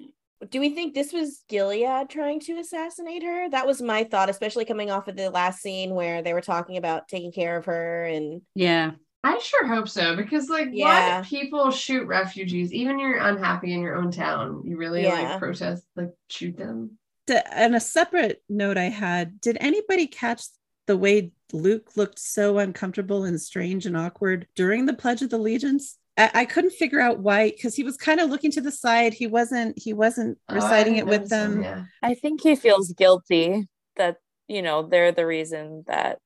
[0.51, 3.51] Do we think this was Gilead trying to assassinate her?
[3.51, 6.77] That was my thought, especially coming off of the last scene where they were talking
[6.77, 8.93] about taking care of her and yeah.
[9.25, 11.19] I sure hope so because like yeah.
[11.19, 15.31] why people shoot refugees even you're unhappy in your own town you really yeah.
[15.31, 16.99] like protest like shoot them
[17.29, 20.45] and a separate note I had did anybody catch
[20.89, 25.99] the way Luke looked so uncomfortable and strange and awkward during the Pledge of Allegiance.
[26.17, 29.15] I, I couldn't figure out why, because he was kind of looking to the side.
[29.15, 29.79] He wasn't.
[29.79, 31.63] He wasn't oh, reciting it with them.
[31.63, 31.85] yeah.
[32.03, 34.17] I think he feels guilty that
[34.49, 36.19] you know they're the reason that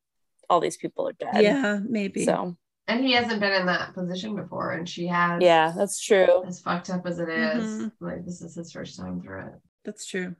[0.48, 1.42] all these people are dead.
[1.42, 2.24] Yeah, maybe.
[2.24, 2.56] So
[2.88, 5.42] and he hasn't been in that position before, and she has.
[5.42, 6.44] Yeah, that's true.
[6.46, 8.04] As fucked up as it is, mm-hmm.
[8.04, 9.54] like this is his first time through it.
[9.84, 10.36] That's true.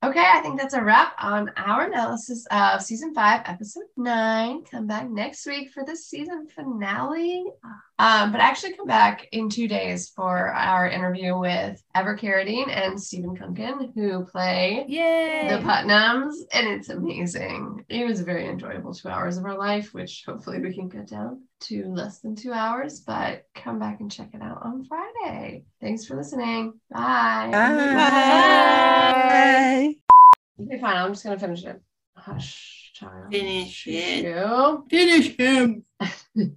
[0.00, 4.62] Okay, I think that's a wrap on our analysis of season five, episode nine.
[4.62, 7.44] Come back next week for the season finale.
[7.98, 13.00] Um, but actually, come back in two days for our interview with Ever Carradine and
[13.00, 15.48] Stephen Kunken, who play Yay!
[15.50, 17.84] the Putnams, and it's amazing.
[17.88, 21.08] It was a very enjoyable two hours of our life, which hopefully we can cut
[21.08, 23.00] down to less than two hours.
[23.00, 25.64] But come back and check it out on Friday.
[25.80, 26.74] Thanks for listening.
[26.90, 27.48] Bye.
[27.52, 27.94] Bye.
[29.28, 29.94] Bye.
[30.60, 30.96] Okay, fine.
[30.96, 31.80] I'm just gonna finish it.
[32.16, 33.30] Hush, child.
[33.30, 34.24] Finish it.
[34.24, 34.84] You.
[34.90, 35.84] Finish him.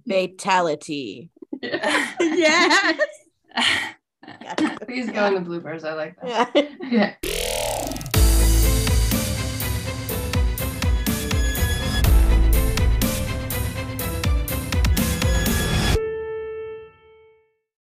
[0.08, 1.30] Fatality.
[1.62, 3.00] yes.
[4.86, 5.84] Please go in the bloopers.
[5.84, 6.68] I like that.
[6.82, 7.14] Yeah.